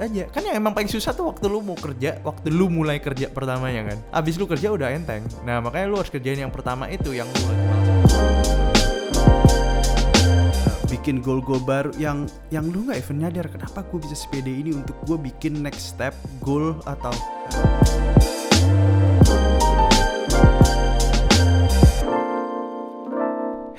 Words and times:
aja. 0.00 0.24
Kan 0.32 0.42
yang 0.48 0.56
emang 0.56 0.72
paling 0.72 0.88
susah 0.88 1.12
tuh 1.12 1.28
waktu 1.28 1.46
lu 1.46 1.60
mau 1.60 1.76
kerja 1.76 2.18
waktu 2.24 2.48
lu 2.48 2.72
mulai 2.72 2.98
kerja 2.98 3.28
pertamanya 3.28 3.92
kan. 3.92 3.98
Abis 4.16 4.40
lu 4.40 4.48
kerja 4.48 4.72
udah 4.72 4.88
enteng. 4.88 5.22
Nah 5.44 5.60
makanya 5.60 5.86
lu 5.92 6.00
harus 6.00 6.08
kerjain 6.08 6.40
yang 6.40 6.50
pertama 6.50 6.88
itu 6.88 7.12
yang 7.12 7.28
lu 7.28 7.52
bikin 10.90 11.22
goal-goal 11.24 11.62
baru 11.62 11.94
yang 11.96 12.28
yang 12.52 12.68
lu 12.68 12.84
nggak 12.84 13.00
even 13.00 13.24
nyadar 13.24 13.48
kenapa 13.48 13.80
gue 13.88 14.04
bisa 14.04 14.12
sepede 14.12 14.52
ini 14.52 14.76
untuk 14.76 14.92
gue 15.08 15.16
bikin 15.32 15.62
next 15.62 15.96
step 15.96 16.12
goal 16.44 16.76
atau 16.84 17.14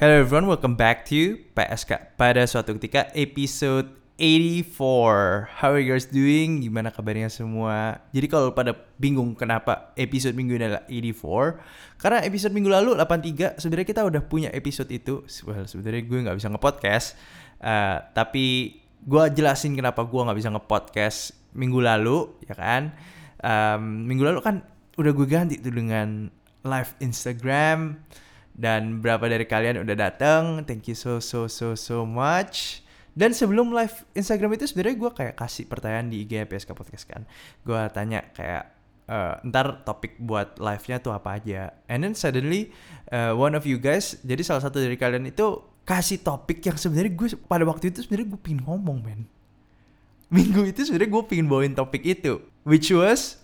Hello 0.01 0.17
everyone, 0.17 0.49
welcome 0.49 0.73
back 0.73 1.05
to 1.05 1.37
PSK 1.53 2.17
pada 2.17 2.41
suatu 2.49 2.73
ketika 2.81 3.13
episode 3.13 4.00
84 4.21 5.49
How 5.57 5.73
are 5.73 5.81
you 5.81 5.97
guys 5.97 6.05
doing? 6.05 6.61
Gimana 6.61 6.93
kabarnya 6.93 7.25
semua? 7.33 8.05
Jadi 8.13 8.29
kalau 8.29 8.53
pada 8.53 8.77
bingung 9.01 9.33
kenapa 9.33 9.97
episode 9.97 10.37
minggu 10.37 10.61
ini 10.61 10.69
adalah 10.69 10.85
84 10.85 11.97
Karena 11.97 12.21
episode 12.21 12.53
minggu 12.53 12.69
lalu 12.69 12.93
83 13.01 13.57
sebenarnya 13.57 13.87
kita 13.89 14.05
udah 14.05 14.21
punya 14.21 14.53
episode 14.53 14.93
itu. 14.93 15.25
Well 15.41 15.65
sebenarnya 15.65 16.05
gue 16.05 16.19
nggak 16.21 16.37
bisa 16.37 16.53
nge-podcast 16.53 17.17
uh, 17.65 17.97
Tapi 18.13 18.77
gue 19.01 19.23
jelasin 19.33 19.73
kenapa 19.73 20.05
gue 20.05 20.21
nggak 20.21 20.37
bisa 20.37 20.53
nge-podcast 20.53 21.33
minggu 21.57 21.81
lalu 21.81 22.29
ya 22.45 22.53
kan? 22.53 22.93
Um, 23.41 24.05
Minggu 24.05 24.21
lalu 24.21 24.45
kan 24.45 24.61
udah 25.01 25.17
gue 25.17 25.25
ganti 25.25 25.57
tuh 25.57 25.73
dengan 25.73 26.29
live 26.61 26.93
Instagram 27.01 27.97
dan 28.53 29.01
berapa 29.01 29.25
dari 29.25 29.49
kalian 29.49 29.81
udah 29.81 29.97
datang 29.97 30.61
thank 30.69 30.85
you 30.85 30.93
so 30.93 31.17
so 31.17 31.49
so 31.49 31.73
so 31.73 32.05
much 32.05 32.85
dan 33.11 33.35
sebelum 33.35 33.75
live 33.75 34.07
Instagram 34.15 34.55
itu 34.55 34.71
sebenarnya 34.71 34.95
gue 34.95 35.11
kayak 35.11 35.35
kasih 35.35 35.67
pertanyaan 35.67 36.07
di 36.07 36.23
IG 36.23 36.47
PSK 36.47 36.71
Podcast 36.71 37.03
kan. 37.03 37.27
Gue 37.67 37.81
tanya 37.91 38.23
kayak 38.31 38.71
uh, 39.11 39.35
ntar 39.43 39.83
topik 39.83 40.15
buat 40.15 40.55
live-nya 40.55 41.03
tuh 41.03 41.11
apa 41.11 41.35
aja? 41.35 41.75
And 41.91 42.07
then 42.07 42.15
suddenly 42.15 42.71
uh, 43.11 43.35
one 43.35 43.51
of 43.51 43.67
you 43.67 43.75
guys 43.75 44.15
jadi 44.23 44.39
salah 44.47 44.63
satu 44.63 44.79
dari 44.79 44.95
kalian 44.95 45.27
itu 45.27 45.59
kasih 45.83 46.23
topik 46.23 46.63
yang 46.63 46.79
sebenarnya 46.79 47.11
gue 47.11 47.27
pada 47.51 47.67
waktu 47.67 47.91
itu 47.91 48.07
sebenarnya 48.07 48.31
gue 48.31 48.39
pingin 48.39 48.63
ngomong 48.63 49.03
men. 49.03 49.27
Minggu 50.31 50.63
itu 50.71 50.87
sebenarnya 50.87 51.11
gue 51.11 51.23
pingin 51.27 51.47
bawain 51.51 51.75
topik 51.75 52.07
itu 52.07 52.39
which 52.63 52.95
was 52.95 53.43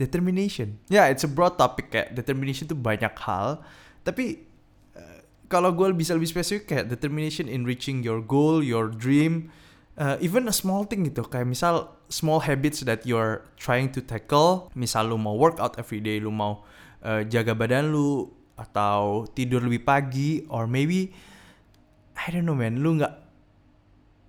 determination. 0.00 0.80
Ya 0.88 1.04
yeah, 1.04 1.06
it's 1.12 1.26
a 1.26 1.30
broad 1.30 1.60
topic 1.60 1.92
kayak 1.92 2.16
determination 2.16 2.64
tuh 2.64 2.78
banyak 2.80 3.12
hal. 3.20 3.60
Tapi 4.00 4.45
kalau 5.46 5.70
gue 5.74 5.90
bisa 5.94 6.14
lebih 6.14 6.30
spesifik 6.30 6.64
kayak 6.66 6.84
determination 6.90 7.46
in 7.46 7.62
reaching 7.62 8.02
your 8.02 8.18
goal, 8.22 8.62
your 8.62 8.90
dream, 8.90 9.50
uh, 9.98 10.18
even 10.18 10.50
a 10.50 10.54
small 10.54 10.82
thing 10.86 11.06
gitu. 11.06 11.22
Kayak 11.26 11.46
misal 11.50 11.74
small 12.10 12.42
habits 12.42 12.82
that 12.82 13.06
you're 13.06 13.46
trying 13.54 13.90
to 13.94 14.02
tackle. 14.02 14.70
Misal 14.74 15.10
lu 15.10 15.18
mau 15.18 15.38
workout 15.38 15.78
every 15.78 16.02
day, 16.02 16.18
lu 16.18 16.34
mau 16.34 16.66
uh, 17.06 17.22
jaga 17.26 17.54
badan 17.54 17.94
lu 17.94 18.30
atau 18.56 19.28
tidur 19.36 19.60
lebih 19.62 19.84
pagi, 19.84 20.42
or 20.48 20.64
maybe 20.64 21.12
I 22.16 22.32
don't 22.32 22.48
know 22.48 22.56
man, 22.56 22.80
lu 22.80 22.96
nggak 22.96 23.14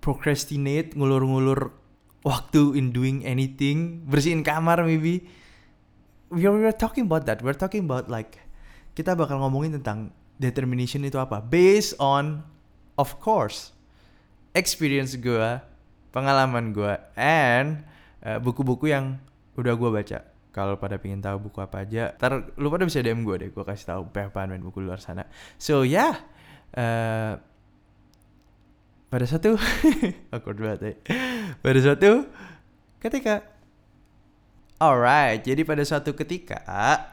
procrastinate, 0.04 0.92
ngulur-ngulur 0.94 1.72
waktu 2.22 2.76
in 2.76 2.92
doing 2.92 3.24
anything, 3.24 4.04
bersihin 4.04 4.44
kamar 4.44 4.84
maybe. 4.84 5.24
We 6.28 6.44
are, 6.44 6.52
we 6.52 6.68
are 6.68 6.76
talking 6.76 7.08
about 7.08 7.24
that. 7.24 7.40
We're 7.40 7.56
talking 7.56 7.88
about 7.88 8.12
like 8.12 8.36
kita 8.92 9.16
bakal 9.16 9.40
ngomongin 9.40 9.80
tentang 9.80 10.12
determination 10.38 11.02
itu 11.04 11.18
apa? 11.18 11.42
Based 11.42 11.98
on 11.98 12.42
of 12.98 13.18
course 13.22 13.74
experience 14.56 15.14
gue 15.18 15.60
pengalaman 16.10 16.74
gue 16.74 16.94
and 17.14 17.86
uh, 18.26 18.42
buku-buku 18.42 18.90
yang 18.90 19.22
udah 19.54 19.74
gue 19.78 19.90
baca. 19.90 20.18
Kalau 20.48 20.74
pada 20.80 20.98
pengen 20.98 21.22
tahu 21.22 21.50
buku 21.50 21.62
apa 21.62 21.86
aja 21.86 22.16
ntar 22.18 22.50
lu 22.58 22.66
pada 22.72 22.82
bisa 22.82 22.98
DM 22.98 23.22
gue 23.22 23.36
deh 23.46 23.50
gue 23.54 23.62
kasih 23.62 23.94
tahu 23.94 24.02
berapa 24.10 24.48
main 24.48 24.62
buku 24.62 24.82
luar 24.82 24.98
sana. 24.98 25.28
So 25.60 25.86
ya 25.86 26.10
yeah, 26.10 26.14
uh, 26.74 27.32
pada 29.08 29.26
satu 29.28 29.54
awkward 30.34 30.58
banget 30.58 30.80
ya. 30.82 30.94
Pada 31.62 31.78
suatu 31.78 32.26
ketika. 32.98 33.46
Alright 34.78 35.42
jadi 35.42 35.66
pada 35.66 35.82
suatu 35.82 36.14
ketika 36.14 36.62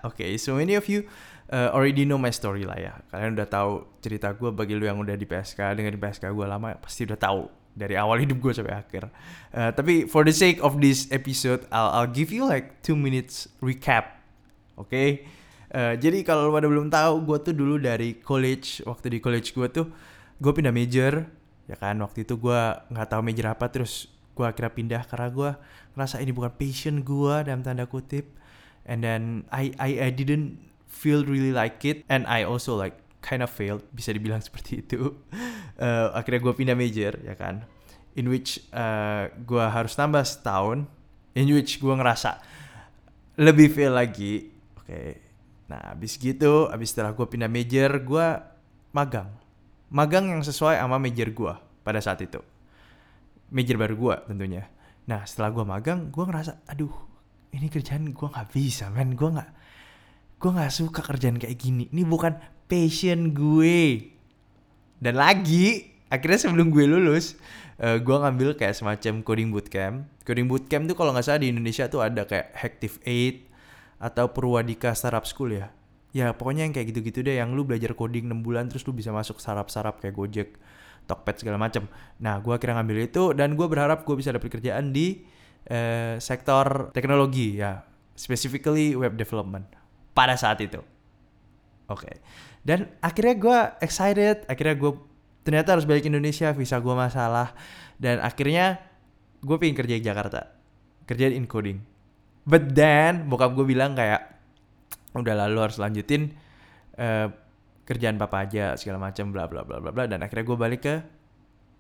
oke 0.05 0.22
okay, 0.22 0.38
so 0.38 0.53
many 0.53 0.78
of 0.78 0.85
you 0.85 1.09
uh, 1.51 1.69
already 1.73 2.06
know 2.07 2.17
my 2.17 2.33
story 2.33 2.66
lah 2.66 2.78
ya. 2.79 2.94
Kalian 3.11 3.38
udah 3.38 3.47
tahu 3.50 3.72
cerita 4.01 4.33
gue 4.33 4.50
bagi 4.50 4.73
lu 4.73 4.85
yang 4.88 4.97
udah 4.97 5.13
di 5.13 5.28
PSK, 5.28 5.78
dengan 5.78 5.94
di 5.94 6.00
PSK 6.00 6.31
gue 6.31 6.45
lama 6.45 6.73
pasti 6.79 7.06
udah 7.06 7.19
tahu 7.19 7.45
dari 7.75 8.00
awal 8.00 8.17
hidup 8.23 8.39
gue 8.41 8.53
sampai 8.56 8.73
akhir. 8.73 9.11
Uh, 9.51 9.69
tapi 9.75 10.09
for 10.09 10.25
the 10.25 10.34
sake 10.34 10.57
of 10.63 10.79
this 10.81 11.11
episode, 11.13 11.67
I'll, 11.69 11.91
I'll 11.94 12.11
give 12.11 12.34
you 12.34 12.47
like 12.47 12.81
two 12.81 12.97
minutes 12.97 13.51
recap, 13.61 14.17
oke? 14.79 14.89
Okay? 14.89 15.28
Uh, 15.75 16.00
jadi 16.00 16.23
kalau 16.23 16.47
lu 16.47 16.51
pada 16.55 16.72
belum 16.72 16.88
tahu, 16.88 17.28
gue 17.28 17.38
tuh 17.51 17.53
dulu 17.53 17.75
dari 17.75 18.16
college, 18.23 18.85
waktu 18.88 19.17
di 19.17 19.19
college 19.19 19.51
gue 19.51 19.67
tuh 19.67 19.88
gue 20.39 20.51
pindah 20.55 20.72
major, 20.72 21.28
ya 21.67 21.75
kan? 21.75 22.00
Waktu 22.00 22.23
itu 22.23 22.39
gue 22.39 22.59
nggak 22.95 23.07
tahu 23.11 23.22
major 23.22 23.51
apa, 23.51 23.67
terus 23.67 24.07
gue 24.35 24.44
akhirnya 24.44 24.72
pindah 24.72 25.01
karena 25.07 25.28
gue 25.31 25.50
ngerasa 25.95 26.19
ini 26.19 26.31
bukan 26.35 26.51
passion 26.55 27.03
gue 27.03 27.35
dalam 27.44 27.59
tanda 27.59 27.88
kutip, 27.88 28.35
and 28.88 29.03
then 29.03 29.44
I 29.51 29.75
I 29.75 29.89
I 30.07 30.09
didn't 30.16 30.74
feel 30.95 31.28
really 31.28 31.51
like 31.51 31.83
it 31.83 32.07
and 32.07 32.23
I 32.23 32.47
also 32.47 32.79
like 32.79 32.95
kind 33.19 33.44
of 33.44 33.51
failed 33.51 33.83
bisa 33.91 34.16
dibilang 34.16 34.39
seperti 34.47 34.85
itu. 34.85 35.11
Uh, 35.75 36.13
akhirnya 36.16 36.39
gue 36.45 36.53
pindah 36.56 36.78
major 36.78 37.19
ya 37.19 37.35
kan? 37.35 37.67
In 38.16 38.31
which 38.31 38.63
uh, 38.72 39.28
gue 39.35 39.66
harus 39.66 39.91
tambah 39.97 40.23
setahun 40.23 40.88
in 41.35 41.51
which 41.51 41.84
gue 41.84 41.91
ngerasa 41.91 42.39
lebih 43.41 43.73
fail 43.73 43.97
lagi. 43.97 44.53
Oke 44.79 44.88
okay. 44.88 45.11
nah 45.66 45.97
abis 45.97 46.22
gitu 46.22 46.69
abis 46.69 46.94
setelah 46.94 47.17
gue 47.17 47.25
pindah 47.25 47.50
major 47.51 47.91
gue 48.00 48.28
magang. 48.95 49.28
Magang 49.91 50.31
yang 50.31 50.41
sesuai 50.45 50.79
sama 50.79 51.01
major 51.01 51.34
gue 51.34 51.53
pada 51.84 52.00
saat 52.00 52.23
itu. 52.23 52.39
Major 53.51 53.75
baru 53.75 53.95
gue 53.97 54.16
tentunya. 54.31 54.69
Nah 55.09 55.28
setelah 55.28 55.51
gue 55.51 55.66
magang 55.66 56.13
gue 56.13 56.23
ngerasa 56.23 56.63
aduh 56.72 56.94
ini 57.51 57.67
kerjaan 57.67 58.13
gue 58.16 58.28
nggak 58.31 58.47
bisa 58.53 58.88
men. 58.94 59.17
Gue 59.17 59.34
nggak 59.35 59.50
gue 60.40 60.50
nggak 60.51 60.73
suka 60.73 61.01
kerjaan 61.01 61.40
kayak 61.40 61.56
gini. 61.56 61.88
Ini 61.90 62.03
bukan 62.03 62.35
passion 62.68 63.31
gue. 63.31 64.12
Dan 65.00 65.16
lagi 65.19 65.96
akhirnya 66.09 66.40
sebelum 66.50 66.72
gue 66.72 66.85
lulus 66.88 67.35
uh, 67.81 67.97
gue 68.00 68.16
ngambil 68.16 68.56
kayak 68.59 68.75
semacam 68.75 69.23
coding 69.23 69.50
bootcamp. 69.51 70.07
Coding 70.25 70.47
bootcamp 70.50 70.90
tuh 70.91 70.96
kalau 70.97 71.12
nggak 71.16 71.25
salah 71.25 71.41
di 71.41 71.51
Indonesia 71.51 71.88
tuh 71.88 72.03
ada 72.03 72.28
kayak 72.28 72.56
Hactive 72.56 72.96
8 73.03 74.06
atau 74.12 74.25
Purwadika 74.31 74.91
Startup 74.91 75.23
School 75.23 75.56
ya. 75.56 75.72
Ya 76.16 76.31
pokoknya 76.31 76.63
yang 76.63 76.72
kayak 76.72 76.96
gitu-gitu 76.96 77.28
deh 77.28 77.40
yang 77.40 77.52
lu 77.52 77.67
belajar 77.67 77.91
coding 77.91 78.31
6 78.31 78.40
bulan 78.46 78.72
terus 78.72 78.88
lu 78.88 78.96
bisa 78.96 79.12
masuk 79.12 79.40
startup-startup 79.40 80.00
kayak 80.00 80.16
Gojek 80.16 80.50
Tokped 81.06 81.44
segala 81.44 81.59
macem. 81.59 81.85
Nah 82.23 82.40
gue 82.40 82.56
akhirnya 82.56 82.81
ngambil 82.81 82.97
itu 83.06 83.23
dan 83.35 83.53
gue 83.53 83.67
berharap 83.67 84.07
gue 84.07 84.16
bisa 84.16 84.31
dapet 84.31 84.50
kerjaan 84.50 84.96
di 84.96 85.22
uh, 85.69 86.16
sektor 86.17 86.90
teknologi 86.96 87.59
ya. 87.59 87.84
Specifically 88.16 88.96
web 88.96 89.19
development 89.19 89.84
pada 90.15 90.39
saat 90.39 90.63
itu. 90.63 90.79
Oke. 91.91 92.07
Okay. 92.07 92.15
Dan 92.65 92.89
akhirnya 93.03 93.35
gue 93.37 93.59
excited, 93.85 94.47
akhirnya 94.49 94.73
gue 94.79 94.91
ternyata 95.45 95.77
harus 95.77 95.85
balik 95.85 96.09
Indonesia, 96.09 96.49
visa 96.55 96.81
gue 96.81 96.95
masalah. 96.97 97.53
Dan 97.99 98.17
akhirnya 98.23 98.81
gue 99.43 99.55
pengen 99.61 99.77
kerja 99.77 99.95
di 99.99 100.03
Jakarta. 100.03 100.49
Kerja 101.05 101.29
di 101.29 101.37
encoding. 101.37 101.77
But 102.47 102.73
then, 102.73 103.29
bokap 103.29 103.53
gue 103.53 103.65
bilang 103.69 103.93
kayak, 103.93 104.33
udah 105.13 105.45
lalu 105.45 105.69
harus 105.69 105.78
lanjutin 105.78 106.34
uh, 106.97 107.29
kerjaan 107.85 108.17
papa 108.17 108.49
aja, 108.49 108.73
segala 108.81 108.97
macam 108.97 109.29
bla 109.29 109.45
bla 109.45 109.61
bla 109.61 109.78
bla 109.78 109.93
bla. 109.93 110.09
Dan 110.09 110.25
akhirnya 110.25 110.45
gue 110.49 110.57
balik 110.57 110.81
ke 110.81 110.95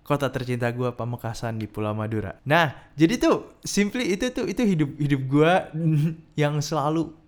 kota 0.05 0.29
tercinta 0.29 0.69
gue 0.69 0.93
Pamekasan 0.93 1.57
di 1.57 1.65
Pulau 1.65 1.97
Madura. 1.97 2.37
Nah, 2.45 2.93
jadi 2.93 3.17
tuh 3.17 3.57
simply 3.65 4.13
itu 4.13 4.29
tuh 4.29 4.45
itu 4.45 4.61
hidup 4.61 4.89
hidup 5.01 5.21
gue 5.25 5.53
yang 6.45 6.61
selalu 6.61 7.24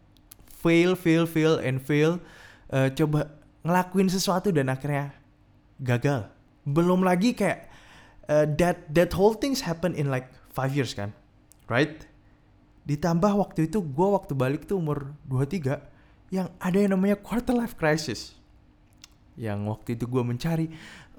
fail, 0.68 0.92
fail, 1.00 1.24
fail, 1.24 1.56
and 1.64 1.80
fail. 1.80 2.20
Uh, 2.68 2.92
coba 2.92 3.32
ngelakuin 3.64 4.12
sesuatu 4.12 4.52
dan 4.52 4.68
akhirnya 4.68 5.16
gagal. 5.80 6.28
Belum 6.68 7.00
lagi 7.00 7.32
kayak 7.32 7.72
uh, 8.28 8.44
that 8.60 8.84
that 8.92 9.16
whole 9.16 9.32
things 9.32 9.64
happen 9.64 9.96
in 9.96 10.12
like 10.12 10.28
five 10.52 10.76
years 10.76 10.92
kan, 10.92 11.16
right? 11.72 12.04
Ditambah 12.84 13.32
waktu 13.40 13.72
itu 13.72 13.80
gue 13.80 14.08
waktu 14.12 14.36
balik 14.36 14.68
tuh 14.68 14.80
umur 14.80 15.16
23 15.32 15.80
yang 16.36 16.52
ada 16.60 16.76
yang 16.76 16.92
namanya 16.92 17.16
quarter 17.16 17.56
life 17.56 17.80
crisis. 17.80 18.36
Yang 19.40 19.60
waktu 19.72 19.90
itu 19.96 20.06
gue 20.10 20.24
mencari 20.24 20.68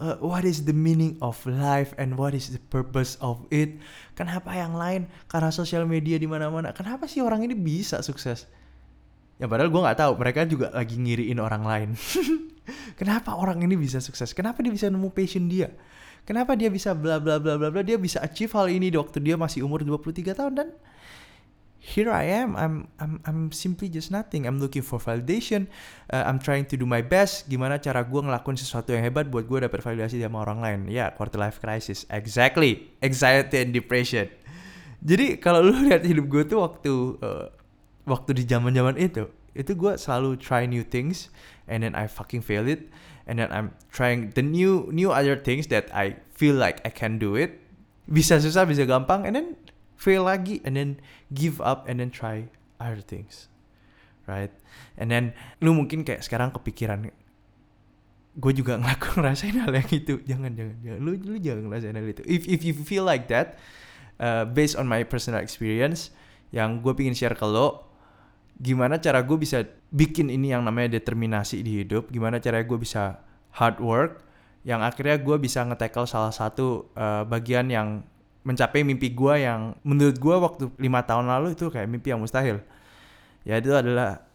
uh, 0.02 0.20
what 0.20 0.44
is 0.44 0.64
the 0.68 0.74
meaning 0.74 1.16
of 1.24 1.38
life 1.48 1.94
and 1.96 2.18
what 2.18 2.36
is 2.36 2.50
the 2.52 2.60
purpose 2.68 3.16
of 3.24 3.40
it. 3.48 3.78
Kenapa 4.18 4.52
yang 4.52 4.74
lain 4.74 5.06
karena 5.30 5.48
sosial 5.54 5.86
media 5.88 6.18
di 6.18 6.26
mana-mana. 6.26 6.74
Kenapa 6.74 7.06
sih 7.06 7.22
orang 7.22 7.46
ini 7.46 7.54
bisa 7.54 8.02
sukses? 8.02 8.48
Ya 9.38 9.46
padahal 9.46 9.70
gue 9.70 9.81
nggak 9.81 9.99
tahu 9.99 10.12
mereka 10.19 10.40
juga 10.44 10.75
lagi 10.75 10.99
ngiriin 10.99 11.38
orang 11.38 11.62
lain. 11.62 11.90
Kenapa 13.00 13.38
orang 13.38 13.62
ini 13.62 13.79
bisa 13.79 14.02
sukses? 14.02 14.35
Kenapa 14.35 14.61
dia 14.61 14.75
bisa 14.75 14.90
nemu 14.90 15.08
passion 15.14 15.46
dia? 15.46 15.70
kenapa 16.29 16.52
dia 16.52 16.69
bisa 16.69 16.93
bla 16.93 17.17
bla 17.17 17.40
bla 17.40 17.56
bla 17.56 17.73
bla? 17.73 17.81
Dia 17.81 17.96
bisa 17.96 18.20
achieve 18.20 18.52
hal 18.52 18.69
ini 18.69 18.93
di 18.93 19.00
waktu 19.00 19.25
dia 19.25 19.40
masih 19.40 19.64
umur 19.64 19.81
23 19.81 20.37
tahun 20.37 20.52
dan 20.61 20.69
here 21.81 22.12
I 22.12 22.29
am 22.44 22.52
I'm 22.52 22.75
I'm 23.00 23.12
I'm 23.25 23.40
simply 23.49 23.88
just 23.88 24.12
nothing. 24.12 24.44
I'm 24.44 24.61
looking 24.61 24.85
for 24.85 25.00
validation. 25.00 25.73
Uh, 26.12 26.29
I'm 26.29 26.37
trying 26.37 26.69
to 26.69 26.76
do 26.76 26.85
my 26.85 27.00
best. 27.00 27.49
Gimana 27.49 27.81
cara 27.81 28.05
gue 28.05 28.20
ngelakuin 28.20 28.61
sesuatu 28.61 28.93
yang 28.93 29.08
hebat 29.08 29.32
buat 29.32 29.49
gue 29.49 29.64
dapet 29.64 29.81
validasi 29.81 30.20
sama 30.20 30.44
orang 30.44 30.61
lain? 30.61 30.81
Ya 30.93 30.93
yeah, 30.93 31.08
quarter 31.17 31.40
life 31.40 31.64
crisis. 31.64 32.05
Exactly. 32.12 32.93
Anxiety 33.00 33.64
and 33.64 33.73
depression. 33.73 34.29
Jadi 35.00 35.40
kalau 35.40 35.64
lu 35.64 35.81
lihat 35.88 36.05
hidup 36.05 36.29
gue 36.29 36.43
tuh 36.44 36.61
waktu 36.61 36.93
uh, 37.25 37.49
waktu 38.08 38.32
di 38.32 38.44
zaman 38.49 38.72
zaman 38.72 38.96
itu 38.96 39.28
itu 39.52 39.75
gue 39.75 39.93
selalu 39.99 40.38
try 40.38 40.64
new 40.64 40.87
things 40.87 41.28
and 41.66 41.82
then 41.82 41.93
I 41.93 42.08
fucking 42.08 42.40
fail 42.40 42.64
it 42.64 42.88
and 43.28 43.43
then 43.43 43.52
I'm 43.52 43.75
trying 43.93 44.32
the 44.32 44.43
new 44.43 44.88
new 44.88 45.12
other 45.12 45.37
things 45.37 45.69
that 45.69 45.93
I 45.93 46.19
feel 46.32 46.56
like 46.56 46.81
I 46.87 46.94
can 46.94 47.19
do 47.20 47.34
it. 47.34 47.58
Bisa 48.08 48.40
susah 48.40 48.64
bisa 48.64 48.88
gampang 48.88 49.28
and 49.28 49.34
then 49.37 49.46
fail 49.99 50.25
lagi 50.25 50.64
and 50.64 50.78
then 50.78 51.02
give 51.34 51.60
up 51.60 51.84
and 51.90 52.00
then 52.00 52.08
try 52.08 52.49
other 52.81 53.02
things 53.02 53.50
right? 54.28 54.52
And 55.00 55.08
then 55.08 55.32
lu 55.64 55.72
mungkin 55.72 56.04
kayak 56.04 56.22
sekarang 56.22 56.52
kepikiran 56.52 57.08
gue 58.38 58.52
juga 58.54 58.76
ngelakuin 58.81 59.25
ngerasain 59.25 59.56
hal 59.58 59.72
yang 59.72 59.90
itu. 59.90 60.14
Jangan 60.22 60.52
jangan 60.54 60.76
jangan. 60.84 60.99
Lu 61.02 61.11
lu 61.16 61.37
jangan 61.40 61.64
ngerasain 61.66 61.96
hal 61.96 62.06
itu. 62.06 62.22
If 62.28 62.46
if 62.46 62.61
you 62.62 62.76
feel 62.76 63.02
like 63.02 63.26
that 63.32 63.58
uh, 64.20 64.46
based 64.46 64.76
on 64.76 64.87
my 64.87 65.02
personal 65.02 65.40
experience 65.40 66.14
yang 66.54 66.84
gue 66.84 66.93
pingin 66.94 67.16
share 67.16 67.34
ke 67.34 67.43
lo 67.49 67.88
gimana 68.58 68.99
cara 68.99 69.22
gue 69.22 69.38
bisa 69.38 69.62
bikin 69.94 70.28
ini 70.28 70.50
yang 70.50 70.66
namanya 70.66 70.99
determinasi 70.99 71.62
di 71.62 71.82
hidup 71.82 72.10
gimana 72.10 72.43
cara 72.43 72.62
gue 72.62 72.78
bisa 72.78 73.22
hard 73.55 73.78
work 73.78 74.12
yang 74.66 74.82
akhirnya 74.82 75.16
gue 75.16 75.37
bisa 75.38 75.62
nge-tackle 75.64 76.10
salah 76.10 76.34
satu 76.34 76.90
uh, 76.99 77.22
bagian 77.25 77.70
yang 77.70 78.02
mencapai 78.43 78.82
mimpi 78.82 79.12
gue 79.12 79.34
yang 79.44 79.76
menurut 79.84 80.16
gue 80.19 80.37
waktu 80.37 80.64
lima 80.76 81.05
tahun 81.05 81.31
lalu 81.31 81.55
itu 81.56 81.69
kayak 81.69 81.88
mimpi 81.88 82.12
yang 82.12 82.20
mustahil. 82.20 82.60
Ya 83.46 83.56
itu 83.60 83.72
adalah 83.72 84.28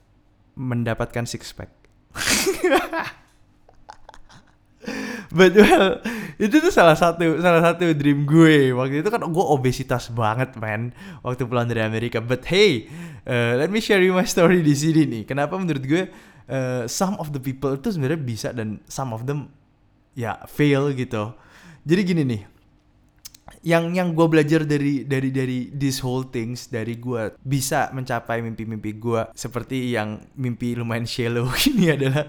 mendapatkan 0.53 1.25
six 1.25 1.49
pack 1.53 1.69
But 5.33 5.57
well, 5.57 5.97
itu 6.37 6.61
tuh 6.61 6.69
salah 6.69 6.93
satu 6.93 7.41
salah 7.41 7.73
satu 7.73 7.89
dream 7.97 8.29
gue 8.29 8.69
waktu 8.69 9.01
itu 9.01 9.09
kan 9.09 9.25
gue 9.25 9.45
obesitas 9.49 10.13
banget 10.13 10.53
man 10.61 10.93
waktu 11.25 11.49
pulang 11.49 11.65
dari 11.65 11.81
Amerika. 11.81 12.21
But 12.21 12.45
hey, 12.45 12.85
uh, 13.25 13.57
let 13.57 13.73
me 13.73 13.81
share 13.81 13.99
you 14.05 14.13
my 14.13 14.29
story 14.29 14.61
di 14.61 14.77
sini 14.77 15.09
nih. 15.09 15.23
Kenapa 15.25 15.57
menurut 15.57 15.81
gue 15.81 16.05
uh, 16.53 16.85
some 16.85 17.17
of 17.17 17.33
the 17.33 17.41
people 17.41 17.73
itu 17.73 17.89
sebenarnya 17.89 18.21
bisa 18.21 18.49
dan 18.53 18.77
some 18.85 19.09
of 19.09 19.25
them 19.25 19.49
ya 20.13 20.37
fail 20.45 20.93
gitu. 20.93 21.33
Jadi 21.83 22.01
gini 22.05 22.21
nih, 22.23 22.41
yang 23.63 23.95
yang 23.95 24.11
gue 24.11 24.27
belajar 24.27 24.67
dari 24.67 25.07
dari 25.07 25.31
dari 25.31 25.71
this 25.71 26.03
whole 26.03 26.27
things 26.27 26.67
dari 26.67 26.99
gue 26.99 27.31
bisa 27.39 27.87
mencapai 27.95 28.43
mimpi-mimpi 28.43 28.99
gue 28.99 29.31
seperti 29.31 29.95
yang 29.95 30.19
mimpi 30.35 30.75
lumayan 30.75 31.07
shallow 31.07 31.47
ini 31.71 31.95
adalah 31.95 32.27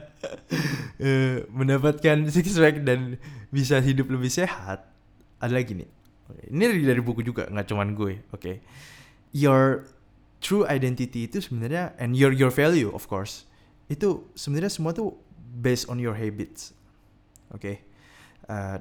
uh, 1.02 1.42
mendapatkan 1.58 2.30
six 2.30 2.54
pack 2.54 2.86
dan 2.86 3.18
bisa 3.50 3.82
hidup 3.82 4.14
lebih 4.14 4.30
sehat 4.30 4.86
adalah 5.42 5.66
gini 5.66 5.90
ini 6.54 6.64
dari, 6.70 6.82
dari 6.86 7.02
buku 7.02 7.26
juga 7.26 7.50
nggak 7.50 7.66
cuman 7.66 7.88
gue 7.98 8.22
oke 8.30 8.38
okay. 8.38 8.62
your 9.34 9.90
true 10.38 10.62
identity 10.70 11.26
itu 11.26 11.42
sebenarnya 11.42 11.98
and 11.98 12.14
your 12.14 12.30
your 12.30 12.54
value 12.54 12.94
of 12.94 13.10
course 13.10 13.42
itu 13.90 14.22
sebenarnya 14.38 14.70
semua 14.70 14.94
tuh 14.94 15.18
based 15.58 15.90
on 15.90 15.98
your 15.98 16.14
habits 16.14 16.70
oke 17.50 17.58
okay? 17.58 17.82
uh, 18.46 18.78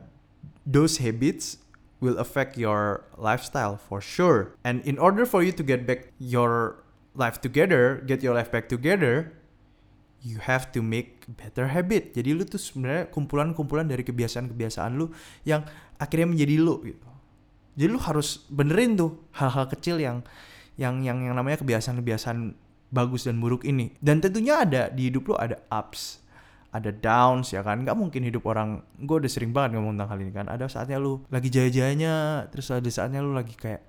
those 0.70 1.02
habits 1.02 1.64
will 2.04 2.20
affect 2.20 2.60
your 2.60 3.08
lifestyle 3.16 3.80
for 3.80 4.04
sure. 4.04 4.60
And 4.68 4.84
in 4.84 5.00
order 5.00 5.24
for 5.24 5.40
you 5.40 5.56
to 5.56 5.64
get 5.64 5.88
back 5.88 6.12
your 6.20 6.84
life 7.16 7.40
together, 7.40 8.04
get 8.04 8.20
your 8.20 8.36
life 8.36 8.52
back 8.52 8.68
together, 8.68 9.32
you 10.20 10.44
have 10.44 10.72
to 10.76 10.84
make 10.84 11.24
better 11.40 11.72
habit. 11.72 12.12
Jadi 12.12 12.36
lu 12.36 12.44
tuh 12.44 12.60
sebenarnya 12.60 13.12
kumpulan-kumpulan 13.12 13.88
dari 13.88 14.04
kebiasaan-kebiasaan 14.04 15.00
lu 15.00 15.12
yang 15.48 15.64
akhirnya 16.00 16.28
menjadi 16.32 16.56
lu 16.60 16.84
gitu. 16.84 17.08
Jadi 17.76 17.90
lu 17.90 18.00
harus 18.00 18.44
benerin 18.48 19.00
tuh 19.00 19.20
hal-hal 19.36 19.68
kecil 19.72 20.00
yang 20.00 20.24
yang 20.80 21.04
yang 21.04 21.22
yang 21.22 21.36
namanya 21.36 21.60
kebiasaan-kebiasaan 21.60 22.56
bagus 22.94 23.28
dan 23.28 23.42
buruk 23.44 23.68
ini. 23.68 23.94
Dan 24.00 24.24
tentunya 24.24 24.64
ada 24.64 24.88
di 24.88 25.12
hidup 25.12 25.34
lu 25.34 25.36
ada 25.36 25.60
ups, 25.68 26.23
ada 26.74 26.90
downs 26.90 27.54
ya 27.54 27.62
kan? 27.62 27.86
Nggak 27.86 27.94
mungkin 27.94 28.26
hidup 28.26 28.50
orang 28.50 28.82
gue 28.98 29.16
udah 29.22 29.30
sering 29.30 29.54
banget 29.54 29.78
ngomong 29.78 29.94
tentang 29.94 30.10
hal 30.10 30.20
ini 30.26 30.32
kan. 30.34 30.46
Ada 30.50 30.66
saatnya 30.66 30.98
lu 30.98 31.22
lagi 31.30 31.54
jaya-jayanya 31.54 32.50
terus 32.50 32.74
ada 32.74 32.90
saatnya 32.90 33.22
lu 33.22 33.38
lagi 33.38 33.54
kayak 33.54 33.86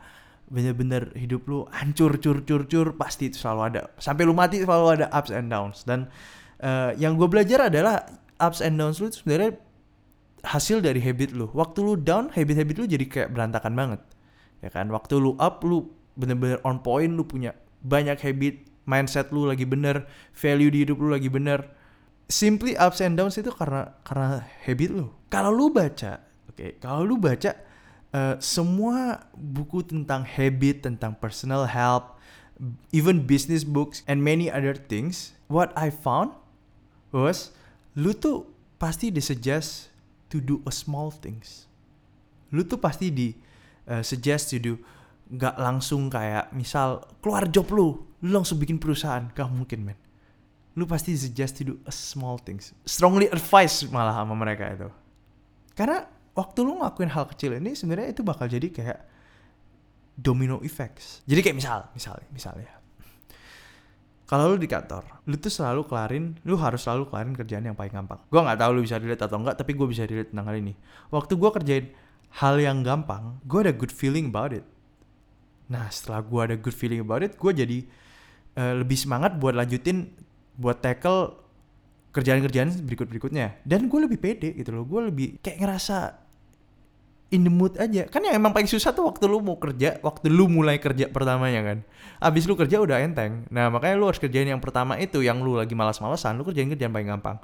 bener-bener 0.53 1.09
hidup 1.17 1.49
lu 1.49 1.65
hancur 1.73 2.21
cur 2.21 2.45
cur 2.45 2.69
cur 2.69 2.93
pasti 3.01 3.33
itu 3.33 3.41
selalu 3.41 3.61
ada. 3.73 3.81
Sampai 3.97 4.29
lu 4.29 4.37
mati 4.37 4.61
selalu 4.61 5.01
ada 5.01 5.07
ups 5.09 5.33
and 5.33 5.49
downs. 5.49 5.89
Dan 5.89 6.13
uh, 6.61 6.93
yang 7.01 7.17
gue 7.17 7.25
belajar 7.25 7.73
adalah 7.73 8.05
ups 8.37 8.61
and 8.61 8.77
downs 8.77 9.01
lu 9.01 9.09
itu 9.09 9.25
sebenarnya 9.25 9.57
hasil 10.45 10.85
dari 10.85 11.01
habit 11.01 11.33
lu. 11.33 11.49
Waktu 11.57 11.81
lu 11.81 11.97
down 11.97 12.29
habit-habit 12.37 12.77
lu 12.77 12.87
jadi 12.87 13.05
kayak 13.09 13.29
berantakan 13.33 13.73
banget 13.73 14.01
ya 14.61 14.69
kan? 14.69 14.93
Waktu 14.93 15.17
lu 15.17 15.33
up 15.41 15.65
lu 15.65 15.89
bener-bener 16.21 16.61
on 16.69 16.85
point 16.85 17.09
lu 17.09 17.25
punya 17.25 17.57
banyak 17.81 18.21
habit 18.21 18.61
mindset 18.85 19.33
lu 19.33 19.49
lagi 19.49 19.65
bener 19.65 20.05
value 20.37 20.69
di 20.69 20.85
hidup 20.85 21.01
lu 21.01 21.09
lagi 21.13 21.33
bener 21.33 21.65
simply 22.35 22.75
ups 22.75 22.99
and 22.99 23.15
downs 23.15 23.39
itu 23.39 23.55
karena 23.55 23.95
karena 24.03 24.43
habit 24.67 24.91
lu. 24.91 25.07
Kalau 25.31 25.55
lu 25.55 25.71
baca, 25.71 26.19
oke, 26.51 26.59
okay, 26.59 26.71
kalau 26.83 27.07
lu 27.07 27.15
baca 27.15 27.55
uh, 28.11 28.35
semua 28.43 29.23
buku 29.39 29.87
tentang 29.87 30.27
habit, 30.27 30.83
tentang 30.83 31.15
personal 31.15 31.71
health, 31.71 32.19
even 32.91 33.23
business 33.23 33.63
books 33.63 34.03
and 34.11 34.19
many 34.19 34.51
other 34.51 34.75
things, 34.75 35.39
what 35.47 35.71
I 35.79 35.95
found 35.95 36.35
was 37.15 37.55
lu 37.95 38.11
tuh 38.11 38.51
pasti 38.83 39.15
disuggest 39.15 39.95
to 40.35 40.43
do 40.43 40.59
a 40.67 40.75
small 40.75 41.15
things. 41.15 41.71
Lu 42.51 42.67
tuh 42.67 42.83
pasti 42.83 43.15
di 43.15 43.31
uh, 43.87 44.03
suggest 44.03 44.51
to 44.51 44.59
do 44.59 44.75
nggak 45.31 45.57
langsung 45.57 46.11
kayak 46.11 46.51
misal 46.51 47.07
keluar 47.23 47.47
job 47.47 47.71
lu, 47.71 48.03
lu 48.23 48.29
langsung 48.29 48.59
bikin 48.59 48.77
perusahaan, 48.77 49.25
gak 49.33 49.49
mungkin 49.49 49.87
men 49.89 49.99
lu 50.75 50.85
pasti 50.91 51.15
suggest 51.15 51.63
to 51.63 51.63
do 51.63 51.75
a 51.87 51.93
small 51.95 52.39
things. 52.39 52.75
Strongly 52.83 53.31
advice 53.31 53.87
malah 53.91 54.15
sama 54.15 54.35
mereka 54.35 54.67
itu. 54.75 54.89
Karena 55.79 56.07
waktu 56.35 56.59
lu 56.67 56.83
ngelakuin 56.83 57.11
hal 57.15 57.31
kecil 57.31 57.55
ini 57.59 57.79
sebenarnya 57.79 58.11
itu 58.11 58.27
bakal 58.27 58.51
jadi 58.51 58.67
kayak 58.71 58.99
domino 60.19 60.59
effects. 60.67 61.23
Jadi 61.27 61.41
kayak 61.43 61.57
misal, 61.59 61.79
misalnya, 61.95 62.27
misalnya. 62.31 62.71
Kalau 64.25 64.51
lu 64.51 64.57
di 64.57 64.67
kantor, 64.67 65.05
lu 65.29 65.37
tuh 65.37 65.53
selalu 65.53 65.85
kelarin, 65.85 66.35
lu 66.49 66.57
harus 66.57 66.81
selalu 66.83 67.13
kelarin 67.13 67.35
kerjaan 67.37 67.65
yang 67.71 67.77
paling 67.77 67.93
gampang. 67.93 68.19
Gua 68.33 68.41
nggak 68.43 68.57
tahu 68.57 68.71
lu 68.73 68.81
bisa 68.83 68.97
dilihat 68.97 69.21
atau 69.21 69.37
enggak, 69.37 69.55
tapi 69.61 69.77
gue 69.77 69.87
bisa 69.87 70.09
dilihat 70.09 70.33
tentang 70.33 70.49
hal 70.49 70.57
ini. 70.59 70.73
Waktu 71.13 71.37
gue 71.37 71.51
kerjain 71.55 71.87
hal 72.41 72.55
yang 72.59 72.81
gampang, 72.83 73.39
gue 73.45 73.59
ada 73.69 73.73
good 73.77 73.93
feeling 73.93 74.33
about 74.33 74.57
it. 74.57 74.65
Nah, 75.69 75.87
setelah 75.93 76.25
gue 76.25 76.41
ada 76.41 76.57
good 76.57 76.75
feeling 76.75 77.05
about 77.05 77.21
it, 77.21 77.37
gue 77.37 77.53
jadi 77.53 77.79
uh, 78.59 78.81
lebih 78.81 78.97
semangat 78.97 79.37
buat 79.37 79.55
lanjutin 79.55 80.09
buat 80.55 80.79
tackle 80.79 81.39
kerjaan-kerjaan 82.15 82.87
berikut-berikutnya. 82.87 83.67
Dan 83.67 83.91
gue 83.91 84.01
lebih 84.07 84.19
pede 84.23 84.55
gitu 84.55 84.71
loh. 84.71 84.87
Gue 84.87 85.11
lebih 85.11 85.43
kayak 85.43 85.59
ngerasa 85.59 86.25
in 87.35 87.43
the 87.43 87.51
mood 87.51 87.75
aja. 87.75 88.07
Kan 88.07 88.23
yang 88.23 88.39
emang 88.39 88.55
paling 88.55 88.71
susah 88.71 88.95
tuh 88.95 89.11
waktu 89.11 89.27
lu 89.27 89.43
mau 89.43 89.59
kerja 89.59 89.99
waktu 89.99 90.31
lu 90.31 90.47
mulai 90.47 90.79
kerja 90.79 91.11
pertamanya 91.11 91.67
kan. 91.67 91.79
Abis 92.23 92.47
lu 92.47 92.55
kerja 92.55 92.79
udah 92.79 93.03
enteng. 93.03 93.51
Nah 93.51 93.67
makanya 93.75 93.99
lu 93.99 94.07
harus 94.07 94.23
kerjain 94.23 94.47
yang 94.47 94.63
pertama 94.63 94.95
itu 95.03 95.19
yang 95.27 95.43
lu 95.43 95.59
lagi 95.59 95.75
malas-malasan 95.75 96.39
lu 96.39 96.47
kerjain 96.47 96.71
kerjaan 96.71 96.95
paling 96.95 97.11
gampang. 97.11 97.43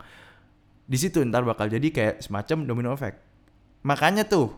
Di 0.87 0.99
situ 0.99 1.23
ntar 1.26 1.43
bakal 1.43 1.67
jadi 1.67 1.90
kayak 1.90 2.23
semacam 2.23 2.57
domino 2.62 2.90
effect. 2.95 3.19
Makanya 3.83 4.23
tuh 4.23 4.55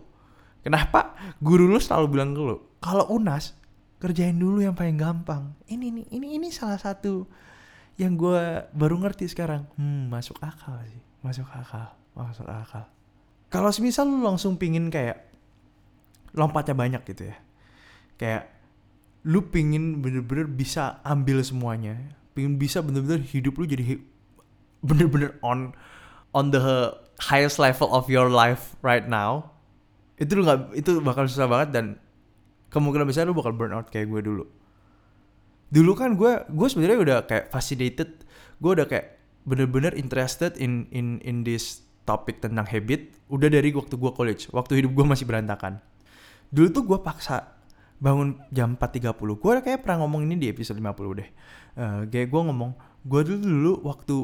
kenapa 0.61 1.17
guru 1.41 1.65
lu 1.65 1.81
selalu 1.81 2.07
bilang 2.13 2.37
ke 2.37 2.43
lu 2.45 2.57
kalau 2.85 3.09
unas 3.09 3.57
kerjain 3.97 4.37
dulu 4.37 4.61
yang 4.61 4.77
paling 4.77 5.01
gampang. 5.01 5.57
Ini 5.65 5.89
nih 5.89 6.07
ini 6.13 6.29
ini 6.37 6.49
salah 6.53 6.77
satu 6.77 7.25
yang 8.01 8.17
gue 8.17 8.67
baru 8.73 8.97
ngerti 9.01 9.29
sekarang. 9.29 9.69
Hmm 9.77 10.09
masuk 10.09 10.41
akal 10.41 10.81
sih. 10.89 11.03
Masuk 11.21 11.47
akal. 11.53 11.93
Masuk 12.17 12.49
akal. 12.49 12.89
Kalau 13.53 13.69
semisal 13.69 14.09
lu 14.09 14.25
langsung 14.25 14.57
pingin 14.57 14.89
kayak 14.89 15.29
lompatnya 16.33 16.73
banyak 16.73 17.03
gitu 17.05 17.29
ya. 17.29 17.37
Kayak 18.17 18.49
lu 19.29 19.45
pingin 19.53 20.01
bener-bener 20.01 20.49
bisa 20.49 21.05
ambil 21.05 21.45
semuanya. 21.45 22.01
Pingin 22.33 22.57
bisa 22.57 22.81
bener-bener 22.81 23.21
hidup 23.21 23.61
lu 23.61 23.69
jadi 23.69 24.01
bener-bener 24.81 25.37
on 25.45 25.77
on 26.33 26.49
the 26.49 26.97
highest 27.29 27.61
level 27.61 27.93
of 27.93 28.09
your 28.09 28.33
life 28.33 28.75
right 28.81 29.05
now. 29.05 29.53
Itu 30.17 30.41
lu 30.41 30.49
nggak 30.49 30.73
itu 30.75 30.99
bakal 31.05 31.29
susah 31.29 31.45
banget 31.45 31.69
dan 31.77 31.87
kemungkinan 32.73 33.05
besar 33.05 33.29
lu 33.29 33.37
bakal 33.37 33.53
burn 33.53 33.77
out 33.77 33.93
kayak 33.93 34.09
gue 34.09 34.25
dulu 34.25 34.45
dulu 35.73 35.97
kan 35.97 36.15
gue 36.15 36.45
gue 36.53 36.67
sebenarnya 36.69 36.99
udah 37.01 37.19
kayak 37.25 37.49
fascinated 37.49 38.21
gue 38.61 38.71
udah 38.71 38.85
kayak 38.85 39.19
bener-bener 39.43 39.97
interested 39.99 40.55
in 40.61 40.87
in 40.93 41.19
in 41.25 41.43
this 41.43 41.83
topik 42.07 42.43
tentang 42.43 42.67
habit 42.67 43.15
udah 43.33 43.49
dari 43.49 43.71
waktu 43.73 43.95
gue 43.97 44.13
college, 44.13 44.53
waktu 44.53 44.83
hidup 44.83 44.93
gue 44.93 45.07
masih 45.07 45.25
berantakan. 45.25 45.81
Dulu 46.53 46.69
tuh 46.69 46.85
gue 46.85 46.99
paksa 47.01 47.57
bangun 48.03 48.37
jam 48.53 48.77
4.30. 48.77 49.17
Gue 49.41 49.53
kayak 49.63 49.81
pernah 49.87 50.05
ngomong 50.05 50.29
ini 50.29 50.37
di 50.37 50.47
episode 50.53 50.77
50 50.77 51.19
deh. 51.23 51.29
Uh, 51.79 52.01
kayak 52.11 52.29
gue 52.29 52.41
ngomong, 52.45 52.77
gue 53.07 53.21
dulu 53.25 53.39
dulu 53.41 53.73
waktu 53.89 54.17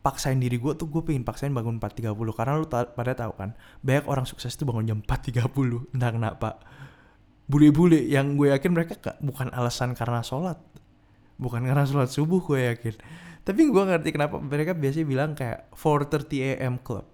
paksain 0.00 0.38
diri 0.38 0.56
gue 0.56 0.72
tuh 0.78 0.86
gue 0.86 1.02
pengen 1.02 1.26
paksain 1.26 1.50
bangun 1.50 1.82
4.30 1.82 2.14
karena 2.14 2.52
lu 2.62 2.66
ta 2.70 2.86
pada 2.86 3.10
tahu 3.18 3.34
kan 3.34 3.58
banyak 3.82 4.06
orang 4.06 4.22
sukses 4.22 4.54
tuh 4.54 4.62
bangun 4.62 4.86
jam 4.86 4.98
4.30 5.02 5.98
entah 5.98 6.10
kenapa 6.14 6.62
bule-bule 7.50 8.06
yang 8.06 8.38
gue 8.38 8.54
yakin 8.54 8.70
mereka 8.70 8.94
gak, 9.02 9.18
bukan 9.18 9.50
alasan 9.50 9.98
karena 9.98 10.22
sholat 10.22 10.62
bukan 11.36 11.64
karena 11.64 11.84
sholat 11.84 12.12
subuh 12.12 12.40
gue 12.44 12.72
yakin. 12.72 12.94
Tapi 13.46 13.60
gue 13.70 13.82
ngerti 13.86 14.10
kenapa 14.10 14.42
mereka 14.42 14.74
biasanya 14.74 15.06
bilang 15.06 15.30
kayak 15.38 15.70
4.30 15.72 16.66
am 16.66 16.76
club. 16.82 17.06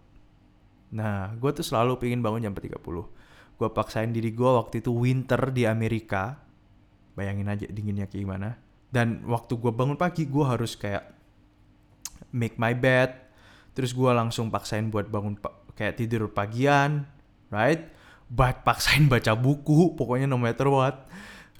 Nah 0.95 1.35
gue 1.37 1.51
tuh 1.53 1.67
selalu 1.67 2.01
pengen 2.01 2.25
bangun 2.25 2.43
jam 2.43 2.55
4.30 2.57 2.81
gue 3.53 3.69
paksain 3.71 4.11
diri 4.11 4.35
gue 4.35 4.51
waktu 4.51 4.83
itu 4.83 4.91
winter 4.91 5.55
di 5.55 5.69
Amerika. 5.69 6.41
Bayangin 7.13 7.47
aja 7.53 7.67
dinginnya 7.69 8.09
kayak 8.09 8.23
gimana. 8.25 8.49
Dan 8.91 9.23
waktu 9.29 9.55
gue 9.61 9.71
bangun 9.71 9.95
pagi 9.95 10.27
gue 10.27 10.45
harus 10.45 10.75
kayak 10.75 11.05
make 12.35 12.57
my 12.59 12.75
bed. 12.75 13.15
Terus 13.77 13.95
gue 13.95 14.11
langsung 14.11 14.51
paksain 14.51 14.89
buat 14.91 15.07
bangun 15.07 15.39
kayak 15.77 16.01
tidur 16.01 16.33
pagian 16.33 17.07
right? 17.53 17.93
Buat 18.33 18.65
paksain 18.65 19.07
baca 19.13 19.37
buku 19.37 19.93
pokoknya 19.95 20.25
no 20.25 20.41
matter 20.41 20.67
what 20.73 21.05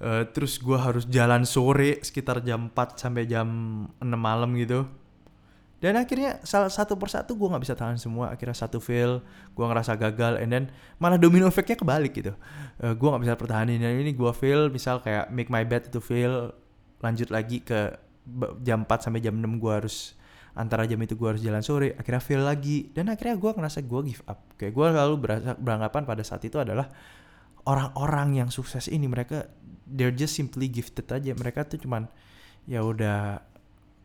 uh, 0.03 0.25
terus 0.29 0.59
gue 0.59 0.75
harus 0.75 1.07
jalan 1.07 1.47
sore 1.47 2.03
sekitar 2.03 2.43
jam 2.43 2.69
4 2.69 2.99
sampai 2.99 3.25
jam 3.25 3.47
6 4.03 4.05
malam 4.19 4.51
gitu. 4.59 4.85
Dan 5.83 5.99
akhirnya 5.99 6.39
salah 6.47 6.71
satu 6.71 6.95
persatu 6.95 7.35
gue 7.35 7.51
nggak 7.51 7.63
bisa 7.67 7.75
tahan 7.75 7.99
semua. 7.99 8.31
Akhirnya 8.31 8.55
satu 8.55 8.79
fail 8.79 9.19
gue 9.51 9.65
ngerasa 9.67 9.99
gagal 9.99 10.39
and 10.39 10.51
then 10.55 10.65
malah 11.03 11.19
domino 11.19 11.51
efeknya 11.51 11.75
kebalik 11.75 12.15
gitu. 12.15 12.39
Uh, 12.79 12.95
gue 12.95 13.09
nggak 13.11 13.23
bisa 13.27 13.35
pertahanin. 13.35 13.83
Dan 13.83 13.99
ini 13.99 14.15
gue 14.15 14.31
fail 14.31 14.71
misal 14.71 15.03
kayak 15.03 15.31
make 15.35 15.51
my 15.51 15.67
bed 15.67 15.91
itu 15.91 15.99
fail 15.99 16.55
lanjut 17.03 17.35
lagi 17.35 17.67
ke 17.67 17.99
jam 18.63 18.87
4 18.87 19.11
sampai 19.11 19.19
jam 19.19 19.35
6 19.35 19.59
gue 19.59 19.73
harus 19.75 20.15
antara 20.53 20.85
jam 20.87 21.01
itu 21.01 21.17
gue 21.17 21.29
harus 21.33 21.43
jalan 21.43 21.65
sore 21.67 21.99
akhirnya 21.99 22.23
fail 22.23 22.47
lagi. 22.47 22.87
Dan 22.95 23.11
akhirnya 23.11 23.35
gue 23.35 23.51
ngerasa 23.51 23.83
gue 23.83 24.01
give 24.07 24.23
up. 24.31 24.39
Kayak 24.55 24.79
gue 24.79 24.87
selalu 24.87 25.15
beranggapan 25.59 26.03
pada 26.07 26.23
saat 26.23 26.47
itu 26.47 26.63
adalah 26.63 26.87
orang-orang 27.69 28.43
yang 28.43 28.49
sukses 28.51 28.91
ini 28.91 29.07
mereka 29.07 29.47
they're 29.87 30.15
just 30.15 30.35
simply 30.35 30.67
gifted 30.67 31.07
aja. 31.13 31.37
Mereka 31.37 31.69
tuh 31.69 31.79
cuman 31.83 32.09
ya 32.67 32.83
udah 32.83 33.43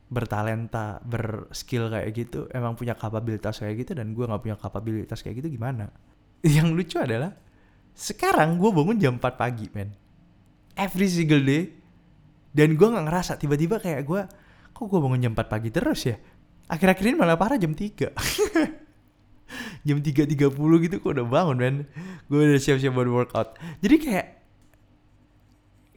bertalenta 0.07 1.03
berskill 1.03 1.91
kayak 1.91 2.09
gitu 2.15 2.47
emang 2.55 2.79
punya 2.79 2.95
kapabilitas 2.95 3.59
kayak 3.59 3.83
gitu 3.83 3.91
dan 3.91 4.15
gue 4.15 4.23
nggak 4.23 4.39
punya 4.39 4.57
kapabilitas 4.57 5.19
kayak 5.23 5.43
gitu 5.43 5.57
gimana? 5.57 5.89
Yang 6.45 6.67
lucu 6.73 6.97
adalah 7.01 7.33
sekarang 7.97 8.61
gue 8.61 8.69
bangun 8.69 8.97
jam 9.01 9.17
4 9.17 9.25
pagi 9.35 9.67
men. 9.73 9.89
Every 10.77 11.09
single 11.09 11.41
day. 11.41 11.73
Dan 12.53 12.73
gue 12.73 12.87
nggak 12.89 13.05
ngerasa 13.05 13.37
tiba-tiba 13.37 13.77
kayak 13.77 14.01
gue 14.05 14.21
kok 14.73 14.85
gue 14.85 14.99
bangun 15.01 15.21
jam 15.21 15.33
4 15.33 15.45
pagi 15.49 15.69
terus 15.73 16.05
ya? 16.05 16.17
Akhir-akhir 16.67 17.05
ini 17.09 17.17
malah 17.17 17.39
parah 17.39 17.57
jam 17.57 17.71
3 17.71 18.11
jam 19.87 20.03
3.30 20.03 20.51
gitu 20.83 20.95
kok 20.99 21.11
udah 21.15 21.23
bangun 21.23 21.57
men. 21.57 21.75
Gue 22.27 22.43
udah 22.43 22.59
siap-siap 22.59 22.91
buat 22.91 23.07
workout. 23.07 23.55
Jadi 23.79 23.95
kayak 24.03 24.27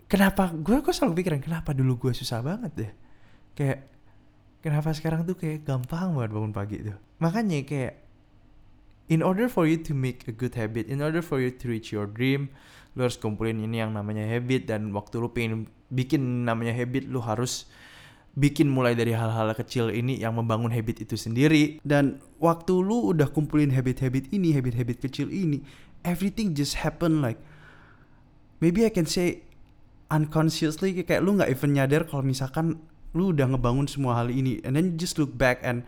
kenapa 0.06 0.54
gue 0.54 0.78
kok 0.78 0.94
selalu 0.94 1.18
pikiran 1.18 1.42
kenapa 1.42 1.74
dulu 1.74 2.08
gue 2.08 2.12
susah 2.14 2.38
banget 2.38 2.72
deh? 2.78 2.92
Kayak 3.58 3.90
kenapa 4.62 4.94
sekarang 4.94 5.26
tuh 5.26 5.34
kayak 5.34 5.66
gampang 5.66 6.14
banget 6.14 6.30
bangun 6.30 6.52
pagi 6.54 6.76
tuh? 6.86 6.98
Makanya 7.18 7.66
kayak 7.66 7.94
in 9.10 9.26
order 9.26 9.50
for 9.50 9.66
you 9.66 9.74
to 9.74 9.90
make 9.90 10.30
a 10.30 10.32
good 10.32 10.54
habit 10.54 10.86
in 10.86 11.02
order 11.02 11.18
for 11.18 11.42
you 11.42 11.50
to 11.50 11.66
reach 11.66 11.90
your 11.90 12.06
dream 12.06 12.46
lu 12.94 13.06
harus 13.06 13.18
kumpulin 13.18 13.58
ini 13.58 13.82
yang 13.82 13.94
namanya 13.94 14.22
habit 14.26 14.70
dan 14.70 14.94
waktu 14.94 15.18
lu 15.18 15.30
pengen 15.30 15.66
bikin 15.90 16.46
namanya 16.46 16.74
habit 16.74 17.06
lu 17.10 17.18
harus 17.18 17.66
bikin 18.38 18.70
mulai 18.70 18.94
dari 18.94 19.10
hal-hal 19.10 19.50
kecil 19.58 19.90
ini 19.90 20.18
yang 20.22 20.38
membangun 20.38 20.70
habit 20.70 21.02
itu 21.02 21.18
sendiri. 21.18 21.82
Dan 21.82 22.22
waktu 22.38 22.72
lu 22.78 23.10
udah 23.10 23.30
kumpulin 23.30 23.74
habit-habit 23.74 24.30
ini 24.30 24.54
habit-habit 24.54 25.02
kecil 25.02 25.28
ini 25.30 25.62
everything 26.04 26.56
just 26.56 26.80
happen 26.80 27.20
like 27.20 27.36
maybe 28.64 28.88
I 28.88 28.92
can 28.92 29.04
say 29.04 29.44
unconsciously 30.08 30.96
kayak 31.04 31.22
lu 31.22 31.36
nggak 31.38 31.52
even 31.52 31.76
nyadar 31.76 32.08
kalau 32.08 32.24
misalkan 32.24 32.80
lu 33.12 33.34
udah 33.34 33.50
ngebangun 33.50 33.90
semua 33.90 34.18
hal 34.22 34.30
ini. 34.30 34.62
And 34.62 34.78
then 34.78 34.94
you 34.94 34.96
just 34.98 35.18
look 35.18 35.34
back 35.34 35.62
and 35.66 35.82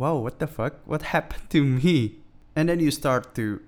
wow 0.00 0.16
what 0.16 0.40
the 0.40 0.48
fuck? 0.48 0.80
What 0.88 1.12
happened 1.12 1.48
to 1.52 1.60
me? 1.60 2.20
And 2.56 2.72
then 2.72 2.82
you 2.82 2.90
start 2.90 3.36
to 3.38 3.62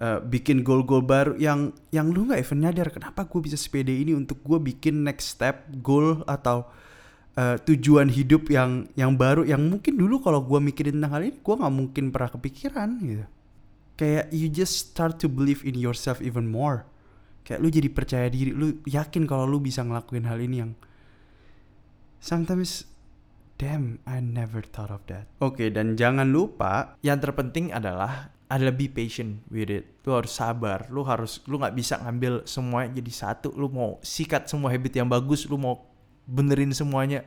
uh, 0.00 0.22
bikin 0.22 0.62
goal-goal 0.64 1.04
baru 1.04 1.36
yang 1.36 1.74
yang 1.90 2.10
lu 2.14 2.30
nggak 2.30 2.40
even 2.40 2.62
nyadar 2.62 2.88
kenapa 2.90 3.26
gue 3.26 3.40
bisa 3.42 3.58
sepede 3.58 3.92
ini 3.92 4.16
untuk 4.16 4.40
gue 4.42 4.58
bikin 4.58 5.04
next 5.04 5.36
step 5.36 5.68
goal 5.82 6.22
atau 6.24 6.66
uh, 7.38 7.56
tujuan 7.62 8.10
hidup 8.10 8.50
yang 8.50 8.86
yang 8.98 9.14
baru 9.14 9.46
yang 9.46 9.62
mungkin 9.62 9.98
dulu 9.98 10.22
kalau 10.22 10.42
gue 10.42 10.58
mikirin 10.58 10.98
tentang 10.98 11.12
hal 11.18 11.22
ini 11.26 11.38
gue 11.38 11.54
nggak 11.54 11.74
mungkin 11.74 12.04
pernah 12.10 12.30
kepikiran 12.34 12.88
gitu 13.02 13.26
kayak 13.94 14.26
you 14.34 14.50
just 14.50 14.90
start 14.90 15.18
to 15.18 15.30
believe 15.30 15.62
in 15.62 15.78
yourself 15.78 16.18
even 16.22 16.50
more 16.50 16.86
kayak 17.46 17.60
lu 17.62 17.68
jadi 17.70 17.88
percaya 17.90 18.26
diri 18.30 18.50
lu 18.50 18.80
yakin 18.88 19.28
kalau 19.28 19.46
lu 19.46 19.62
bisa 19.62 19.84
ngelakuin 19.84 20.26
hal 20.26 20.38
ini 20.40 20.56
yang 20.64 20.72
sometimes 22.18 22.88
damn 23.60 24.02
I 24.08 24.18
never 24.18 24.64
thought 24.64 24.90
of 24.90 25.06
that 25.10 25.30
oke 25.38 25.58
okay, 25.58 25.70
dan 25.70 25.94
jangan 25.94 26.34
lupa 26.34 26.98
yang 27.06 27.22
terpenting 27.22 27.70
adalah 27.70 28.34
adalah 28.44 28.76
be 28.76 28.86
patient 28.86 29.42
with 29.48 29.72
it. 29.72 29.84
Lu 30.04 30.14
harus 30.14 30.30
sabar. 30.30 30.86
Lu 30.92 31.02
harus 31.02 31.40
lu 31.48 31.58
nggak 31.58 31.74
bisa 31.74 31.98
ngambil 31.98 32.44
semua 32.44 32.86
jadi 32.86 33.12
satu. 33.12 33.50
Lu 33.56 33.72
mau 33.72 33.98
sikat 34.04 34.46
semua 34.46 34.70
habit 34.70 34.94
yang 34.94 35.08
bagus. 35.08 35.48
Lu 35.48 35.56
mau 35.56 35.93
benerin 36.24 36.72
semuanya 36.72 37.24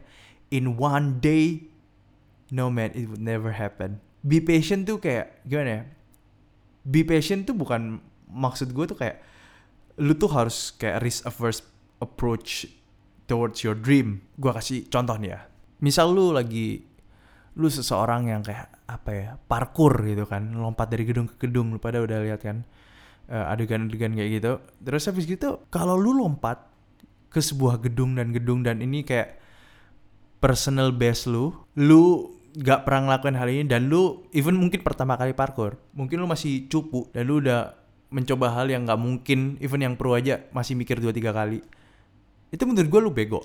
in 0.49 0.77
one 0.77 1.21
day 1.21 1.69
no 2.49 2.71
man 2.71 2.93
it 2.95 3.07
would 3.07 3.23
never 3.23 3.53
happen. 3.53 3.99
Be 4.23 4.43
patient 4.43 4.87
tuh 4.87 4.99
kayak 4.99 5.43
gimana 5.47 5.69
ya? 5.69 5.81
Be 6.87 7.03
patient 7.03 7.47
tuh 7.47 7.55
bukan 7.55 7.99
maksud 8.27 8.71
gue 8.71 8.85
tuh 8.87 8.97
kayak 8.97 9.23
lu 9.97 10.13
tuh 10.15 10.29
harus 10.31 10.75
kayak 10.75 11.01
risk 11.01 11.25
averse 11.25 11.63
approach 12.03 12.67
towards 13.27 13.63
your 13.63 13.75
dream. 13.75 14.23
Gue 14.39 14.51
kasih 14.55 14.87
contoh 14.87 15.15
nih 15.19 15.35
ya. 15.35 15.41
Misal 15.83 16.11
lu 16.11 16.33
lagi 16.33 16.83
lu 17.57 17.67
seseorang 17.67 18.29
yang 18.29 18.45
kayak 18.45 18.69
apa 18.85 19.11
ya 19.11 19.29
parkour 19.35 20.05
gitu 20.05 20.29
kan 20.29 20.53
lompat 20.53 20.93
dari 20.93 21.03
gedung 21.03 21.25
ke 21.25 21.49
gedung 21.49 21.73
lu 21.73 21.81
pada 21.81 21.97
udah 21.97 22.21
lihat 22.21 22.45
kan 22.45 22.61
uh, 23.27 23.51
adegan-adegan 23.51 24.13
kayak 24.13 24.29
gitu. 24.39 24.51
Terus 24.81 25.03
habis 25.09 25.25
gitu 25.25 25.65
kalau 25.73 25.97
lu 25.97 26.15
lompat 26.15 26.76
ke 27.37 27.41
sebuah 27.45 27.77
gedung 27.85 28.17
dan 28.17 28.33
gedung 28.33 28.65
dan 28.65 28.81
ini 28.81 29.05
kayak 29.05 29.37
personal 30.41 30.89
best 30.89 31.29
lu 31.29 31.53
lu 31.77 32.33
gak 32.57 32.89
pernah 32.89 33.13
ngelakuin 33.13 33.37
hal 33.37 33.49
ini 33.53 33.63
dan 33.69 33.85
lu 33.85 34.25
even 34.33 34.57
mungkin 34.57 34.81
pertama 34.81 35.13
kali 35.13 35.37
parkour 35.37 35.77
mungkin 35.93 36.17
lu 36.17 36.25
masih 36.25 36.65
cupu 36.65 37.05
dan 37.13 37.29
lu 37.29 37.37
udah 37.37 37.77
mencoba 38.09 38.57
hal 38.57 38.65
yang 38.71 38.89
gak 38.89 38.97
mungkin 38.97 39.61
even 39.61 39.85
yang 39.85 39.93
pro 39.93 40.17
aja 40.17 40.41
masih 40.55 40.73
mikir 40.73 40.97
dua 40.97 41.11
tiga 41.11 41.35
kali. 41.35 41.59
Itu 42.49 42.63
menurut 42.63 42.87
gue 42.87 43.01
lu 43.03 43.11
bego. 43.11 43.41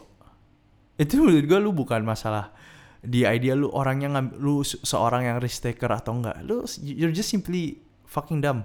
Itu 0.95 1.19
menurut 1.19 1.45
gue 1.45 1.59
lu 1.59 1.75
bukan 1.75 2.07
masalah 2.07 2.55
di 3.03 3.27
idea 3.27 3.59
lu 3.59 3.67
orangnya 3.75 4.15
ngambil 4.15 4.39
lu 4.39 4.63
seorang 4.63 5.27
yang 5.27 5.37
risk 5.43 5.67
taker 5.67 5.91
atau 5.91 6.15
enggak 6.15 6.39
lu 6.47 6.63
you're 6.87 7.11
just 7.11 7.27
simply 7.27 7.83
fucking 8.07 8.39
dumb. 8.39 8.63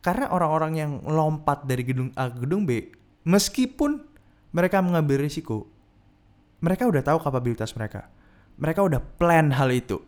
Karena 0.00 0.32
orang-orang 0.32 0.72
yang 0.80 0.92
lompat 1.04 1.68
dari 1.68 1.84
gedung 1.84 2.08
A 2.16 2.32
ke 2.32 2.46
gedung 2.46 2.64
B 2.64 2.95
meskipun 3.26 4.06
mereka 4.54 4.78
mengambil 4.80 5.20
risiko, 5.20 5.66
mereka 6.62 6.88
udah 6.88 7.02
tahu 7.02 7.18
kapabilitas 7.20 7.74
mereka. 7.74 8.08
Mereka 8.56 8.80
udah 8.80 9.00
plan 9.02 9.52
hal 9.52 9.68
itu. 9.68 10.00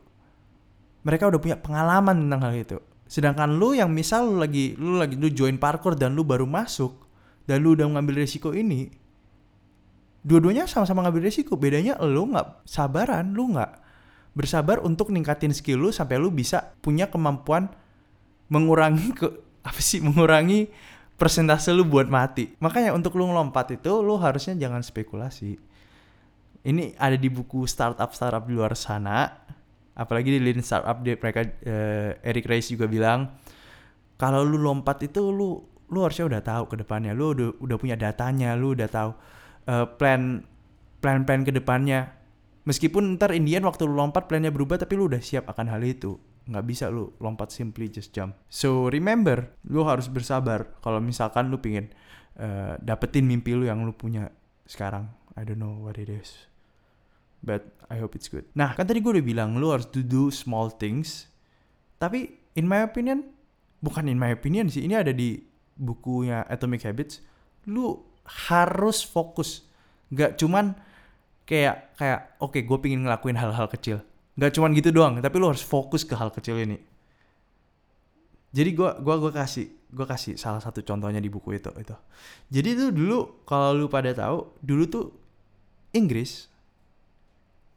Mereka 1.05 1.29
udah 1.29 1.41
punya 1.43 1.57
pengalaman 1.61 2.25
tentang 2.25 2.41
hal 2.49 2.55
itu. 2.57 2.79
Sedangkan 3.05 3.61
lu 3.61 3.77
yang 3.77 3.93
misal 3.93 4.33
lu 4.33 4.41
lagi 4.41 4.77
lu 4.77 4.97
lagi 4.97 5.17
lu 5.17 5.29
join 5.29 5.61
parkour 5.61 5.97
dan 5.97 6.17
lu 6.17 6.25
baru 6.25 6.49
masuk 6.49 7.09
dan 7.45 7.61
lu 7.65 7.77
udah 7.77 7.89
mengambil 7.89 8.25
risiko 8.25 8.53
ini, 8.53 8.93
dua-duanya 10.25 10.69
sama-sama 10.69 11.05
ngambil 11.05 11.29
risiko. 11.29 11.57
Bedanya 11.57 11.97
lu 12.05 12.29
nggak 12.33 12.65
sabaran, 12.69 13.33
lu 13.33 13.53
nggak 13.53 13.73
bersabar 14.37 14.79
untuk 14.85 15.11
ningkatin 15.11 15.51
skill 15.51 15.89
lu 15.89 15.91
sampai 15.91 16.21
lu 16.21 16.31
bisa 16.31 16.77
punya 16.79 17.11
kemampuan 17.11 17.73
mengurangi 18.53 19.11
ke 19.11 19.27
apa 19.69 19.81
sih 19.83 19.99
mengurangi 19.99 20.71
persentase 21.19 21.75
lu 21.75 21.83
buat 21.83 22.07
mati. 22.07 22.55
Makanya 22.63 22.95
untuk 22.95 23.19
lu 23.19 23.27
ngelompat 23.27 23.75
itu 23.75 23.91
lu 24.01 24.17
harusnya 24.23 24.55
jangan 24.55 24.87
spekulasi. 24.87 25.59
Ini 26.63 26.95
ada 26.95 27.19
di 27.19 27.27
buku 27.27 27.67
startup 27.67 28.15
startup 28.15 28.47
di 28.47 28.55
luar 28.55 28.79
sana. 28.79 29.27
Apalagi 29.99 30.31
di 30.31 30.39
Lean 30.39 30.63
Startup 30.63 30.95
dia 31.03 31.19
mereka 31.19 31.43
uh, 31.43 32.15
Eric 32.23 32.47
Rice 32.47 32.71
juga 32.71 32.87
bilang 32.87 33.35
kalau 34.15 34.47
lu 34.47 34.55
lompat 34.63 35.03
itu 35.03 35.35
lu 35.35 35.59
lu 35.91 35.99
harusnya 36.07 36.31
udah 36.31 36.41
tahu 36.41 36.65
ke 36.71 36.77
depannya. 36.87 37.11
Lu 37.19 37.35
udah 37.35 37.59
udah 37.59 37.77
punya 37.83 37.99
datanya, 37.99 38.55
lu 38.55 38.79
udah 38.79 38.87
tahu 38.87 39.11
uh, 39.67 39.87
plan 39.99 40.47
plan 41.03 41.27
plan 41.27 41.43
ke 41.43 41.51
depannya. 41.51 42.15
Meskipun 42.63 43.19
ntar 43.19 43.35
Indian 43.35 43.67
waktu 43.67 43.91
lu 43.91 43.99
lompat 43.99 44.31
plannya 44.31 44.55
berubah 44.55 44.79
tapi 44.79 44.95
lu 44.95 45.11
udah 45.11 45.19
siap 45.19 45.51
akan 45.51 45.67
hal 45.67 45.83
itu. 45.83 46.15
Nggak 46.49 46.65
bisa 46.65 46.89
lu 46.89 47.13
lompat 47.21 47.53
simply 47.53 47.93
just 47.93 48.17
jump. 48.17 48.33
So 48.49 48.89
remember 48.89 49.53
lu 49.69 49.85
harus 49.85 50.09
bersabar. 50.09 50.81
Kalau 50.81 50.99
misalkan 50.99 51.53
lu 51.53 51.61
pingin 51.61 51.93
uh, 52.41 52.81
dapetin 52.81 53.29
mimpi 53.29 53.53
lu 53.53 53.69
yang 53.69 53.85
lu 53.85 53.93
punya 53.93 54.33
sekarang 54.65 55.13
I 55.37 55.45
don't 55.45 55.61
know 55.61 55.77
what 55.77 56.01
it 56.01 56.09
is. 56.09 56.49
But 57.45 57.69
I 57.93 58.01
hope 58.01 58.17
it's 58.17 58.33
good. 58.33 58.49
Nah 58.57 58.73
kan 58.73 58.89
tadi 58.89 59.05
gue 59.05 59.21
udah 59.21 59.23
bilang 59.23 59.61
lu 59.61 59.69
harus 59.71 59.87
to 59.93 60.01
do 60.01 60.33
small 60.33 60.73
things. 60.73 61.29
Tapi 62.01 62.33
in 62.57 62.65
my 62.65 62.83
opinion 62.83 63.29
bukan 63.85 64.09
in 64.09 64.17
my 64.17 64.33
opinion 64.33 64.73
sih 64.73 64.89
ini 64.89 64.97
ada 64.97 65.13
di 65.13 65.37
bukunya 65.77 66.49
Atomic 66.49 66.89
Habits. 66.89 67.21
Lu 67.69 68.01
harus 68.49 69.05
fokus. 69.05 69.69
Nggak 70.09 70.41
cuman 70.41 70.73
kayak 71.45 71.97
kayak 71.97 72.41
oke 72.41 72.57
okay, 72.57 72.65
gue 72.65 72.79
pingin 72.81 73.05
ngelakuin 73.05 73.37
hal-hal 73.37 73.69
kecil 73.73 74.05
nggak 74.39 74.55
cuman 74.55 74.71
gitu 74.79 74.95
doang 74.95 75.19
tapi 75.19 75.37
lo 75.43 75.51
harus 75.51 75.67
fokus 75.67 76.07
ke 76.07 76.15
hal 76.15 76.31
kecil 76.31 76.63
ini. 76.63 76.79
Jadi 78.55 78.71
gue 78.73 78.91
gua 79.03 79.21
gua 79.21 79.33
kasih 79.35 79.69
gue 79.89 80.07
kasih 80.07 80.37
salah 80.37 80.63
satu 80.63 80.81
contohnya 80.85 81.19
di 81.19 81.29
buku 81.29 81.59
itu 81.59 81.69
itu. 81.77 81.97
Jadi 82.49 82.69
tuh 82.79 82.91
dulu 82.95 83.19
kalau 83.45 83.75
lu 83.75 83.87
pada 83.91 84.15
tahu 84.15 84.57
dulu 84.63 84.85
tuh 84.87 85.07
Inggris 85.93 86.47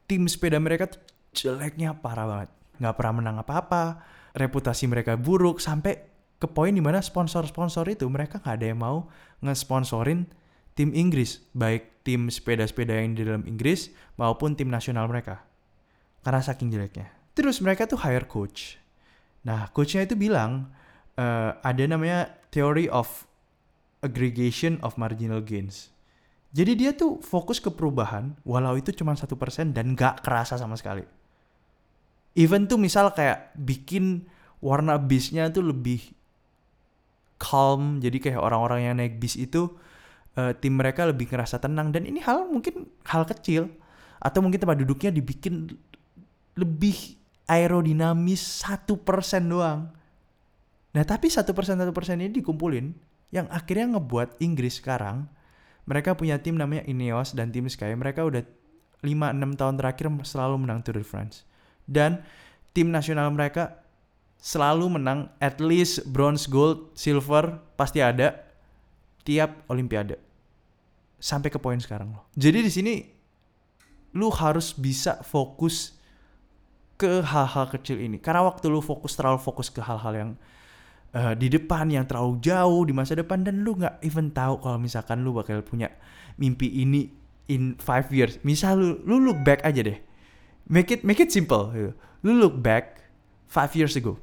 tim 0.05 0.27
sepeda 0.29 0.61
mereka 0.61 0.87
tuh 0.91 1.01
jeleknya 1.33 1.97
parah 1.97 2.29
banget. 2.29 2.49
Nggak 2.77 2.95
pernah 2.95 3.13
menang 3.19 3.37
apa-apa 3.41 4.05
reputasi 4.37 4.87
mereka 4.87 5.17
buruk 5.17 5.59
sampai 5.59 5.97
ke 6.39 6.47
poin 6.47 6.71
di 6.71 6.81
mana 6.81 7.01
sponsor-sponsor 7.03 7.89
itu 7.89 8.05
mereka 8.07 8.39
nggak 8.39 8.55
ada 8.61 8.65
yang 8.69 8.79
mau 8.79 8.97
ngesponsorin 9.41 10.29
tim 10.77 10.93
Inggris. 10.93 11.41
Baik 11.57 12.05
tim 12.05 12.29
sepeda-sepeda 12.29 12.95
yang 12.95 13.17
di 13.17 13.25
dalam 13.25 13.43
Inggris 13.49 13.91
maupun 14.15 14.55
tim 14.55 14.71
nasional 14.71 15.09
mereka 15.09 15.50
karena 16.21 16.41
saking 16.41 16.69
jeleknya. 16.69 17.09
Terus 17.33 17.59
mereka 17.63 17.89
tuh 17.89 17.99
hire 18.01 18.27
coach. 18.27 18.77
Nah, 19.47 19.69
coachnya 19.73 20.05
itu 20.05 20.13
bilang 20.13 20.69
uh, 21.17 21.57
ada 21.65 21.83
namanya 21.87 22.29
theory 22.53 22.85
of 22.91 23.25
aggregation 24.05 24.77
of 24.85 24.97
marginal 24.97 25.41
gains. 25.41 25.89
Jadi 26.51 26.75
dia 26.75 26.91
tuh 26.91 27.23
fokus 27.23 27.63
ke 27.63 27.71
perubahan, 27.71 28.35
walau 28.43 28.75
itu 28.75 28.91
cuma 28.91 29.15
satu 29.15 29.39
persen 29.39 29.71
dan 29.71 29.95
gak 29.95 30.19
kerasa 30.19 30.59
sama 30.59 30.75
sekali. 30.75 31.07
Even 32.35 32.67
tuh 32.67 32.75
misal 32.75 33.15
kayak 33.15 33.55
bikin 33.55 34.27
warna 34.59 34.99
bisnya 34.99 35.47
tuh 35.47 35.63
lebih 35.63 36.11
calm, 37.39 38.03
jadi 38.03 38.17
kayak 38.19 38.41
orang-orang 38.43 38.79
yang 38.83 38.95
naik 38.99 39.17
bis 39.17 39.39
itu 39.39 39.71
uh, 40.35 40.51
tim 40.59 40.75
mereka 40.75 41.07
lebih 41.07 41.31
ngerasa 41.31 41.57
tenang 41.57 41.89
dan 41.95 42.05
ini 42.05 42.19
hal 42.21 42.47
mungkin 42.47 42.87
hal 43.07 43.23
kecil 43.25 43.71
atau 44.21 44.39
mungkin 44.43 44.61
tempat 44.61 44.77
duduknya 44.77 45.09
dibikin 45.09 45.71
lebih 46.55 47.19
aerodinamis 47.47 48.63
satu 48.63 48.99
persen 48.99 49.47
doang. 49.47 49.91
Nah 50.91 51.03
tapi 51.07 51.31
satu 51.31 51.55
persen 51.55 51.79
satu 51.79 51.95
persen 51.95 52.19
ini 52.19 52.31
dikumpulin 52.35 52.91
yang 53.31 53.47
akhirnya 53.47 53.95
ngebuat 53.95 54.43
Inggris 54.43 54.83
sekarang 54.83 55.27
mereka 55.87 56.13
punya 56.13 56.37
tim 56.37 56.55
namanya 56.59 56.85
Ineos 56.85 57.33
dan 57.33 57.49
tim 57.49 57.65
Sky. 57.65 57.95
Mereka 57.97 58.21
udah 58.21 58.43
5-6 59.01 59.59
tahun 59.59 59.75
terakhir 59.81 60.05
selalu 60.23 60.55
menang 60.67 60.79
Tour 60.85 61.01
de 61.01 61.07
France. 61.07 61.43
Dan 61.89 62.21
tim 62.71 62.93
nasional 62.93 63.33
mereka 63.33 63.81
selalu 64.37 64.97
menang 64.97 65.29
at 65.41 65.57
least 65.57 66.05
bronze, 66.09 66.45
gold, 66.45 66.93
silver 66.93 67.59
pasti 67.77 67.99
ada 67.99 68.45
tiap 69.25 69.65
olimpiade. 69.69 70.17
Sampai 71.21 71.53
ke 71.53 71.57
poin 71.61 71.77
sekarang 71.77 72.13
loh. 72.13 72.25
Jadi 72.33 72.59
di 72.65 72.71
sini 72.71 72.95
lu 74.17 74.29
harus 74.33 74.73
bisa 74.73 75.21
fokus 75.21 76.00
ke 77.01 77.25
hal-hal 77.25 77.65
kecil 77.73 77.97
ini. 77.97 78.21
Karena 78.21 78.45
waktu 78.45 78.69
lu 78.69 78.77
fokus 78.77 79.17
terlalu 79.17 79.41
fokus 79.41 79.73
ke 79.73 79.81
hal-hal 79.81 80.13
yang 80.13 80.31
uh, 81.17 81.33
di 81.33 81.49
depan 81.49 81.89
yang 81.89 82.05
terlalu 82.05 82.37
jauh 82.37 82.85
di 82.85 82.93
masa 82.93 83.17
depan 83.17 83.41
dan 83.41 83.65
lu 83.65 83.73
nggak 83.73 83.97
even 84.05 84.29
tahu 84.29 84.61
kalau 84.61 84.77
misalkan 84.77 85.25
lu 85.25 85.33
bakal 85.33 85.57
punya 85.65 85.89
mimpi 86.37 86.69
ini 86.69 87.09
in 87.49 87.73
five 87.81 88.05
years. 88.13 88.37
Misal 88.45 88.77
lu 88.77 88.89
lu 89.01 89.17
look 89.17 89.41
back 89.41 89.65
aja 89.65 89.81
deh. 89.81 89.97
Make 90.69 90.93
it 90.93 91.01
make 91.01 91.17
it 91.17 91.33
simple. 91.33 91.73
Gitu. 91.73 91.91
Lu 92.21 92.31
look 92.37 92.61
back 92.61 93.01
five 93.49 93.73
years 93.73 93.97
ago. 93.97 94.21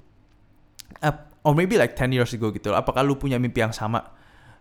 Uh, 1.02 1.12
or 1.42 1.52
maybe 1.52 1.74
like 1.74 1.98
ten 1.98 2.14
years 2.14 2.30
ago 2.30 2.54
gitu. 2.54 2.70
Apakah 2.72 3.02
lu 3.02 3.18
punya 3.18 3.36
mimpi 3.42 3.60
yang 3.60 3.74
sama 3.74 4.14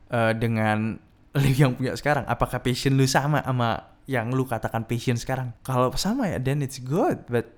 uh, 0.09 0.33
dengan 0.33 0.97
lu 1.41 1.49
yang 1.53 1.77
punya 1.77 1.93
sekarang? 1.93 2.25
Apakah 2.25 2.65
passion 2.65 2.97
lu 2.97 3.05
sama 3.05 3.45
sama 3.45 3.93
yang 4.09 4.33
lu 4.33 4.43
katakan 4.43 4.89
passion 4.89 5.15
sekarang? 5.15 5.53
Kalau 5.61 5.93
sama 5.95 6.27
ya, 6.33 6.41
then 6.41 6.65
it's 6.65 6.81
good. 6.81 7.23
But 7.29 7.56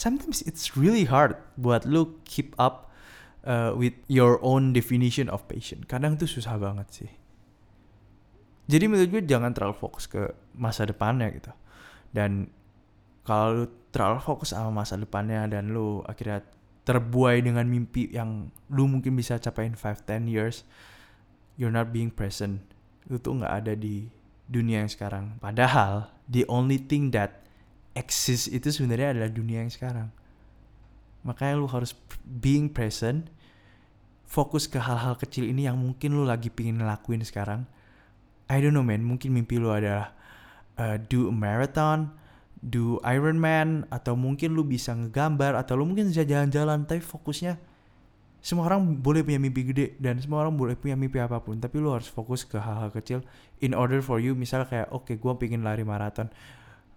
sometimes 0.00 0.40
it's 0.48 0.72
really 0.72 1.04
hard 1.04 1.36
buat 1.60 1.84
lu 1.84 2.16
keep 2.24 2.56
up 2.56 2.88
uh, 3.44 3.76
with 3.76 3.92
your 4.08 4.40
own 4.40 4.72
definition 4.72 5.28
of 5.28 5.44
passion. 5.44 5.84
Kadang 5.84 6.16
tuh 6.16 6.24
susah 6.24 6.56
banget 6.56 6.88
sih. 6.88 7.12
Jadi 8.70 8.88
menurut 8.88 9.12
gue 9.12 9.22
jangan 9.28 9.52
terlalu 9.52 9.76
fokus 9.76 10.08
ke 10.08 10.32
masa 10.56 10.88
depannya 10.88 11.28
gitu. 11.36 11.52
Dan 12.08 12.48
kalau 13.28 13.62
lu 13.62 13.66
terlalu 13.92 14.24
fokus 14.24 14.56
sama 14.56 14.72
masa 14.72 14.96
depannya 14.96 15.44
dan 15.50 15.76
lu 15.76 16.00
akhirnya 16.08 16.40
terbuai 16.88 17.44
dengan 17.44 17.68
mimpi 17.68 18.08
yang 18.08 18.48
lu 18.72 18.88
mungkin 18.88 19.12
bisa 19.18 19.36
capai 19.36 19.68
in 19.68 19.76
5-10 19.76 20.30
years, 20.30 20.64
you're 21.60 21.74
not 21.74 21.92
being 21.92 22.08
present. 22.08 22.62
Lu 23.10 23.20
tuh 23.20 23.42
nggak 23.42 23.52
ada 23.52 23.72
di 23.76 24.08
dunia 24.46 24.86
yang 24.86 24.90
sekarang. 24.90 25.36
Padahal 25.42 26.08
the 26.30 26.46
only 26.46 26.78
thing 26.78 27.10
that 27.10 27.39
exist 27.94 28.50
itu 28.50 28.70
sebenarnya 28.70 29.16
adalah 29.16 29.30
dunia 29.30 29.62
yang 29.62 29.72
sekarang. 29.72 30.08
Makanya 31.26 31.60
lu 31.60 31.68
harus 31.68 31.92
being 32.24 32.70
present, 32.72 33.28
fokus 34.24 34.70
ke 34.70 34.80
hal-hal 34.80 35.18
kecil 35.18 35.48
ini 35.48 35.68
yang 35.68 35.76
mungkin 35.76 36.16
lu 36.16 36.24
lagi 36.24 36.48
pingin 36.48 36.80
ngelakuin 36.80 37.20
sekarang. 37.26 37.68
I 38.50 38.58
don't 38.58 38.74
know 38.74 38.86
man, 38.86 39.04
mungkin 39.04 39.30
mimpi 39.36 39.60
lu 39.60 39.70
adalah 39.70 40.16
uh, 40.80 40.96
do 40.96 41.28
a 41.28 41.34
marathon, 41.34 42.10
do 42.64 42.98
Ironman, 43.06 43.86
atau 43.94 44.18
mungkin 44.18 44.56
lu 44.56 44.66
bisa 44.66 44.96
ngegambar, 44.96 45.54
atau 45.54 45.78
lu 45.78 45.86
mungkin 45.86 46.10
bisa 46.10 46.26
jalan-jalan, 46.26 46.88
tapi 46.88 47.04
fokusnya 47.04 47.60
semua 48.40 48.72
orang 48.72 48.96
boleh 48.96 49.20
punya 49.20 49.36
mimpi 49.36 49.68
gede 49.68 50.00
dan 50.00 50.16
semua 50.16 50.40
orang 50.40 50.56
boleh 50.56 50.72
punya 50.72 50.96
mimpi 50.96 51.20
apa 51.20 51.44
pun 51.44 51.60
tapi 51.60 51.76
lu 51.76 51.92
harus 51.92 52.08
fokus 52.08 52.40
ke 52.48 52.56
hal-hal 52.56 52.88
kecil 52.88 53.20
in 53.60 53.76
order 53.76 54.00
for 54.00 54.16
you 54.16 54.32
misalnya 54.32 54.64
kayak 54.64 54.88
oke 54.96 55.04
okay, 55.04 55.20
gue 55.20 55.32
pingin 55.36 55.60
lari 55.60 55.84
maraton 55.84 56.32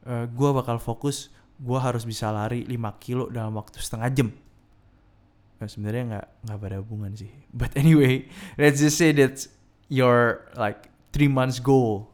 uh, 0.08 0.24
eh, 0.24 0.26
gue 0.30 0.50
bakal 0.54 0.78
fokus 0.80 1.32
gue 1.60 1.80
harus 1.80 2.04
bisa 2.04 2.34
lari 2.34 2.66
5 2.66 3.04
kilo 3.04 3.30
dalam 3.30 3.56
waktu 3.56 3.80
setengah 3.80 4.10
jam. 4.12 4.30
Nah, 5.62 5.68
sebenarnya 5.70 6.04
nggak 6.10 6.28
nggak 6.50 6.58
pada 6.60 6.76
hubungan 6.82 7.12
sih. 7.16 7.32
But 7.60 7.76
anyway 7.80 8.28
let's 8.60 8.84
just 8.84 9.00
say 9.00 9.16
that 9.16 9.48
your 9.88 10.48
like 10.60 10.90
three 11.14 11.30
months 11.30 11.62
goal 11.62 12.10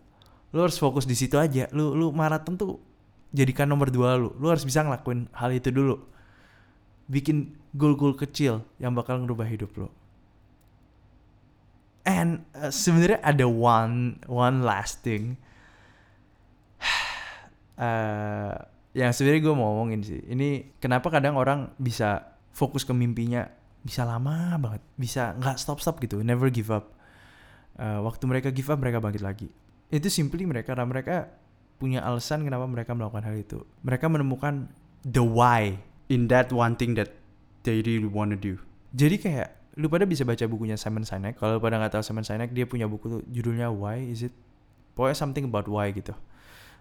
lu 0.49 0.65
harus 0.65 0.81
fokus 0.81 1.05
di 1.05 1.13
situ 1.13 1.37
aja. 1.37 1.69
Lu 1.73 1.93
lu 1.93 2.09
maraton 2.09 2.57
tuh 2.57 2.81
jadikan 3.29 3.69
nomor 3.69 3.93
dua 3.93 4.17
lu. 4.17 4.33
Lu 4.37 4.49
harus 4.49 4.65
bisa 4.65 4.81
ngelakuin 4.81 5.29
hal 5.33 5.53
itu 5.53 5.69
dulu. 5.69 6.01
Bikin 7.09 7.57
goal-goal 7.73 8.17
kecil 8.17 8.65
yang 8.81 8.97
bakal 8.97 9.21
ngerubah 9.21 9.45
hidup 9.45 9.69
lo 9.77 9.89
and 12.09 12.41
uh, 12.57 12.73
sebenarnya 12.73 13.21
ada 13.21 13.45
one 13.45 14.17
one 14.25 14.65
last 14.65 15.05
thing 15.05 15.37
uh, 17.79 18.53
yang 18.93 19.11
sebenarnya 19.15 19.41
gue 19.47 19.55
mau 19.55 19.71
ngomongin 19.73 20.01
sih 20.03 20.19
ini 20.27 20.75
kenapa 20.83 21.07
kadang 21.07 21.39
orang 21.39 21.71
bisa 21.79 22.35
fokus 22.51 22.83
ke 22.83 22.91
mimpinya 22.91 23.47
bisa 23.79 24.03
lama 24.03 24.59
banget 24.59 24.81
bisa 24.99 25.33
nggak 25.39 25.55
stop 25.55 25.79
stop 25.79 25.97
gitu 26.03 26.19
never 26.19 26.51
give 26.51 26.69
up. 26.69 26.91
Uh, 27.79 28.03
waktu 28.03 28.27
mereka 28.27 28.51
give 28.51 28.67
up 28.67 28.75
mereka 28.75 28.99
bangkit 28.99 29.23
lagi. 29.23 29.47
Itu 29.87 30.11
simply 30.11 30.43
mereka 30.43 30.75
karena 30.75 30.83
mereka 30.83 31.31
punya 31.79 32.03
alasan 32.03 32.43
kenapa 32.43 32.67
mereka 32.67 32.91
melakukan 32.91 33.23
hal 33.23 33.39
itu. 33.39 33.63
Mereka 33.87 34.11
menemukan 34.11 34.67
the 35.07 35.23
why 35.23 35.79
in 36.11 36.27
that 36.27 36.51
one 36.51 36.75
thing 36.75 36.91
that 36.99 37.15
they 37.63 37.79
really 37.79 38.03
wanna 38.03 38.35
do. 38.35 38.59
Jadi 38.91 39.15
kayak 39.15 39.47
lu 39.79 39.87
pada 39.87 40.03
bisa 40.03 40.27
baca 40.27 40.43
bukunya 40.43 40.75
Simon 40.75 41.07
Sinek. 41.07 41.39
Kalau 41.39 41.55
pada 41.63 41.79
nggak 41.79 41.95
tahu 41.95 42.03
Simon 42.03 42.27
Sinek 42.27 42.51
dia 42.51 42.67
punya 42.67 42.83
buku 42.83 43.07
tuh 43.07 43.21
judulnya 43.31 43.71
Why 43.71 44.11
is 44.11 44.27
it? 44.27 44.35
Pokoknya 44.91 45.15
something 45.15 45.47
about 45.47 45.71
why 45.71 45.87
gitu. 45.95 46.11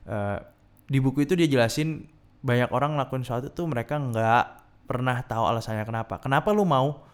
Uh, 0.02 0.42
di 0.88 0.98
buku 0.98 1.28
itu 1.28 1.36
dia 1.36 1.44
jelasin 1.44 2.08
banyak 2.40 2.72
orang 2.72 2.96
ngelakuin 2.96 3.22
sesuatu 3.22 3.52
tuh 3.52 3.68
mereka 3.68 4.00
nggak 4.00 4.44
pernah 4.88 5.20
tahu 5.20 5.44
alasannya 5.44 5.84
kenapa. 5.84 6.16
Kenapa 6.16 6.48
lu 6.56 6.64
mau 6.64 7.04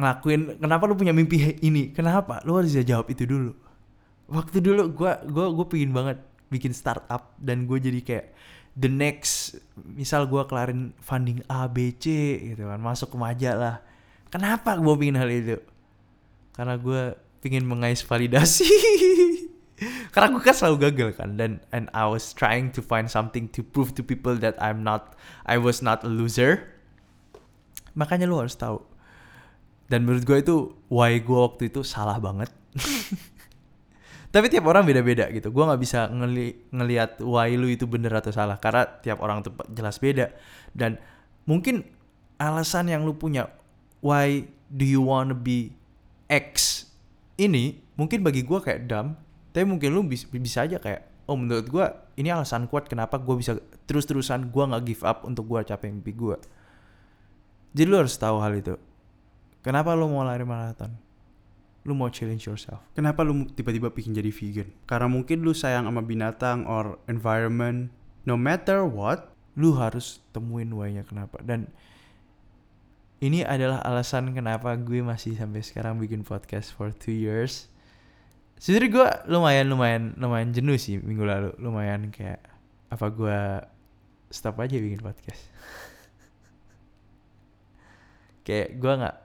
ngelakuin? 0.00 0.56
Kenapa 0.56 0.88
lu 0.88 0.96
punya 0.96 1.12
mimpi 1.12 1.60
ini? 1.60 1.92
Kenapa? 1.92 2.40
Lu 2.48 2.56
harus 2.56 2.72
jawab 2.72 3.12
itu 3.12 3.28
dulu. 3.28 3.52
Waktu 4.32 4.64
dulu 4.64 4.96
gue 4.96 5.12
gue 5.28 5.46
gue 5.52 5.66
pingin 5.68 5.92
banget 5.92 6.18
bikin 6.48 6.72
startup 6.72 7.36
dan 7.36 7.68
gue 7.68 7.76
jadi 7.76 8.00
kayak 8.00 8.26
the 8.72 8.88
next 8.88 9.60
misal 9.76 10.24
gue 10.24 10.40
kelarin 10.48 10.96
funding 11.04 11.44
A 11.52 11.68
B 11.68 11.92
C 11.92 12.08
gitu 12.40 12.64
kan 12.64 12.80
masuk 12.80 13.12
ke 13.12 13.16
majalah. 13.20 13.84
Kenapa 14.32 14.80
gue 14.80 14.94
pingin 14.96 15.20
hal 15.20 15.28
itu? 15.28 15.60
Karena 16.56 16.80
gue 16.80 17.12
pingin 17.44 17.68
mengais 17.68 18.00
validasi. 18.00 18.64
karena 20.14 20.28
gue 20.32 20.42
kan 20.42 20.54
selalu 20.56 20.76
gagal 20.90 21.10
kan 21.18 21.34
dan 21.38 21.62
and 21.70 21.88
I 21.96 22.08
was 22.08 22.30
trying 22.32 22.70
to 22.76 22.80
find 22.80 23.08
something 23.08 23.48
to 23.56 23.60
prove 23.64 23.96
to 23.98 24.02
people 24.02 24.36
that 24.40 24.58
I'm 24.58 24.82
not 24.86 25.14
I 25.46 25.58
was 25.58 25.80
not 25.80 26.02
a 26.06 26.10
loser. 26.10 26.72
Makanya 27.92 28.24
lu 28.24 28.40
harus 28.40 28.56
tahu. 28.56 28.80
Dan 29.88 30.08
menurut 30.08 30.24
gue 30.24 30.38
itu 30.40 30.56
why 30.88 31.20
gue 31.20 31.36
waktu 31.36 31.68
itu 31.68 31.84
salah 31.84 32.16
banget. 32.16 32.48
Tapi 34.32 34.48
tiap 34.48 34.64
orang 34.64 34.88
beda-beda 34.88 35.28
gitu. 35.28 35.52
Gue 35.52 35.64
nggak 35.68 35.80
bisa 35.82 36.08
ngeli 36.08 36.72
ngelihat 36.72 37.20
why 37.20 37.52
lu 37.52 37.68
itu 37.68 37.84
bener 37.84 38.16
atau 38.16 38.32
salah 38.32 38.56
karena 38.56 38.88
tiap 39.04 39.20
orang 39.20 39.44
tuh 39.44 39.52
jelas 39.76 40.00
beda. 40.00 40.32
Dan 40.72 40.96
mungkin 41.44 41.84
alasan 42.40 42.88
yang 42.88 43.04
lu 43.04 43.12
punya 43.12 43.52
why 44.00 44.48
do 44.72 44.88
you 44.88 45.04
wanna 45.04 45.36
be 45.36 45.76
X 46.32 46.88
ini 47.36 47.84
mungkin 48.00 48.24
bagi 48.24 48.40
gue 48.40 48.58
kayak 48.58 48.88
dumb 48.88 49.20
tapi 49.52 49.64
mungkin 49.68 49.92
lu 49.92 50.02
bisa, 50.08 50.26
bisa 50.32 50.64
aja 50.64 50.80
kayak 50.80 51.28
oh 51.28 51.36
menurut 51.38 51.68
gue 51.68 51.86
ini 52.18 52.32
alasan 52.32 52.66
kuat 52.66 52.88
kenapa 52.88 53.20
gue 53.20 53.36
bisa 53.38 53.60
terus-terusan 53.86 54.50
gue 54.50 54.64
nggak 54.64 54.82
give 54.84 55.04
up 55.06 55.22
untuk 55.28 55.46
gue 55.46 55.60
capai 55.62 55.92
mimpi 55.92 56.12
gue 56.16 56.36
jadi 57.72 57.88
lu 57.88 57.96
harus 57.96 58.14
tahu 58.20 58.36
hal 58.44 58.52
itu. 58.52 58.76
Kenapa 59.64 59.96
lu 59.96 60.12
mau 60.12 60.20
lari 60.20 60.44
maraton? 60.44 60.92
Lu 61.88 61.96
mau 61.96 62.12
challenge 62.12 62.44
yourself. 62.44 62.84
Kenapa 62.92 63.24
lu 63.24 63.48
tiba-tiba 63.48 63.88
bikin 63.88 64.12
jadi 64.12 64.28
vegan? 64.28 64.68
Karena 64.84 65.08
mungkin 65.08 65.40
lu 65.40 65.56
sayang 65.56 65.88
sama 65.88 66.04
binatang 66.04 66.68
or 66.68 67.00
environment. 67.08 67.88
No 68.28 68.36
matter 68.36 68.84
what, 68.84 69.32
lu 69.56 69.74
harus 69.80 70.20
temuin 70.36 70.68
why-nya 70.76 71.02
kenapa. 71.08 71.40
Dan 71.40 71.72
ini 73.24 73.40
adalah 73.40 73.80
alasan 73.88 74.36
kenapa 74.36 74.76
gue 74.76 75.00
masih 75.00 75.32
sampai 75.34 75.64
sekarang 75.64 75.96
bikin 75.96 76.28
podcast 76.28 76.76
for 76.76 76.92
two 76.92 77.14
years 77.16 77.71
sebenernya 78.62 78.90
gue 78.94 79.08
lumayan 79.34 79.66
lumayan 79.66 80.02
lumayan 80.14 80.54
jenuh 80.54 80.78
sih 80.78 81.02
minggu 81.02 81.26
lalu. 81.26 81.50
Lumayan 81.58 82.14
kayak 82.14 82.38
apa 82.94 83.06
gue 83.10 83.38
stop 84.30 84.62
aja 84.62 84.78
bikin 84.78 85.02
podcast? 85.02 85.42
Kayak 88.46 88.78
gue 88.78 88.92
nggak 89.02 89.16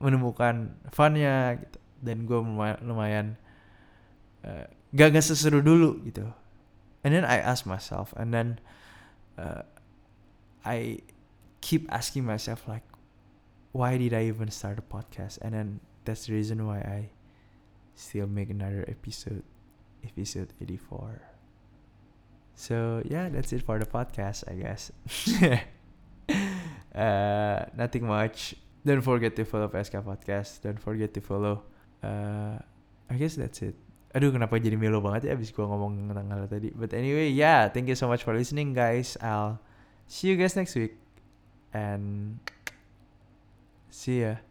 menemukan 0.00 0.72
funnya 0.88 1.60
gitu. 1.60 1.78
Dan 1.98 2.24
gue 2.24 2.38
lumayan, 2.40 2.78
lumayan 2.84 3.26
uh, 4.46 4.64
gak 4.94 5.12
gak 5.12 5.24
seseru 5.24 5.60
dulu 5.60 6.00
gitu. 6.08 6.24
And 7.04 7.12
then 7.12 7.28
I 7.28 7.42
ask 7.42 7.68
myself 7.68 8.14
and 8.16 8.32
then 8.32 8.62
uh, 9.36 9.66
I 10.64 11.04
keep 11.60 11.90
asking 11.92 12.24
myself 12.24 12.64
like 12.68 12.84
why 13.72 13.98
did 13.98 14.14
I 14.14 14.30
even 14.30 14.48
start 14.48 14.78
a 14.78 14.86
podcast? 14.86 15.38
And 15.42 15.52
then 15.52 15.68
that's 16.04 16.26
the 16.26 16.34
reason 16.34 16.64
why 16.64 16.80
I 16.80 17.00
still 17.98 18.30
make 18.30 18.46
another 18.54 18.86
episode 18.86 19.42
episode 20.06 20.54
84 20.62 21.18
so 22.54 23.02
yeah 23.02 23.26
that's 23.26 23.50
it 23.50 23.66
for 23.66 23.78
the 23.82 23.86
podcast 23.86 24.46
I 24.46 24.54
guess. 24.54 24.94
Uh, 26.98 27.62
nothing 27.78 28.02
much. 28.02 28.58
Don't 28.82 29.02
forget 29.06 29.36
to 29.36 29.44
follow 29.44 29.68
PSK 29.70 30.02
Podcast. 30.02 30.66
Don't 30.66 30.80
forget 30.80 31.14
to 31.14 31.20
follow 31.20 31.62
uh, 32.02 32.58
I 33.06 33.14
guess 33.14 33.38
that's 33.38 33.62
it. 33.62 33.78
Aduh 34.10 34.34
kenapa 34.34 34.58
jadi 34.58 34.74
melo 34.74 34.98
banget 34.98 35.30
ya 35.30 35.36
abis 35.36 35.54
gua 35.54 35.68
ngomong 35.70 36.10
tentang 36.10 36.26
hal 36.32 36.50
tadi. 36.50 36.74
But 36.74 36.96
anyway 36.96 37.30
yeah 37.30 37.70
thank 37.70 37.86
you 37.86 37.94
so 37.94 38.10
much 38.10 38.26
for 38.26 38.34
listening 38.34 38.74
guys. 38.74 39.14
I'll 39.22 39.62
see 40.10 40.32
you 40.32 40.36
guys 40.40 40.58
next 40.58 40.74
week. 40.74 40.98
And 41.70 42.40
see 43.92 44.26
ya 44.26 44.42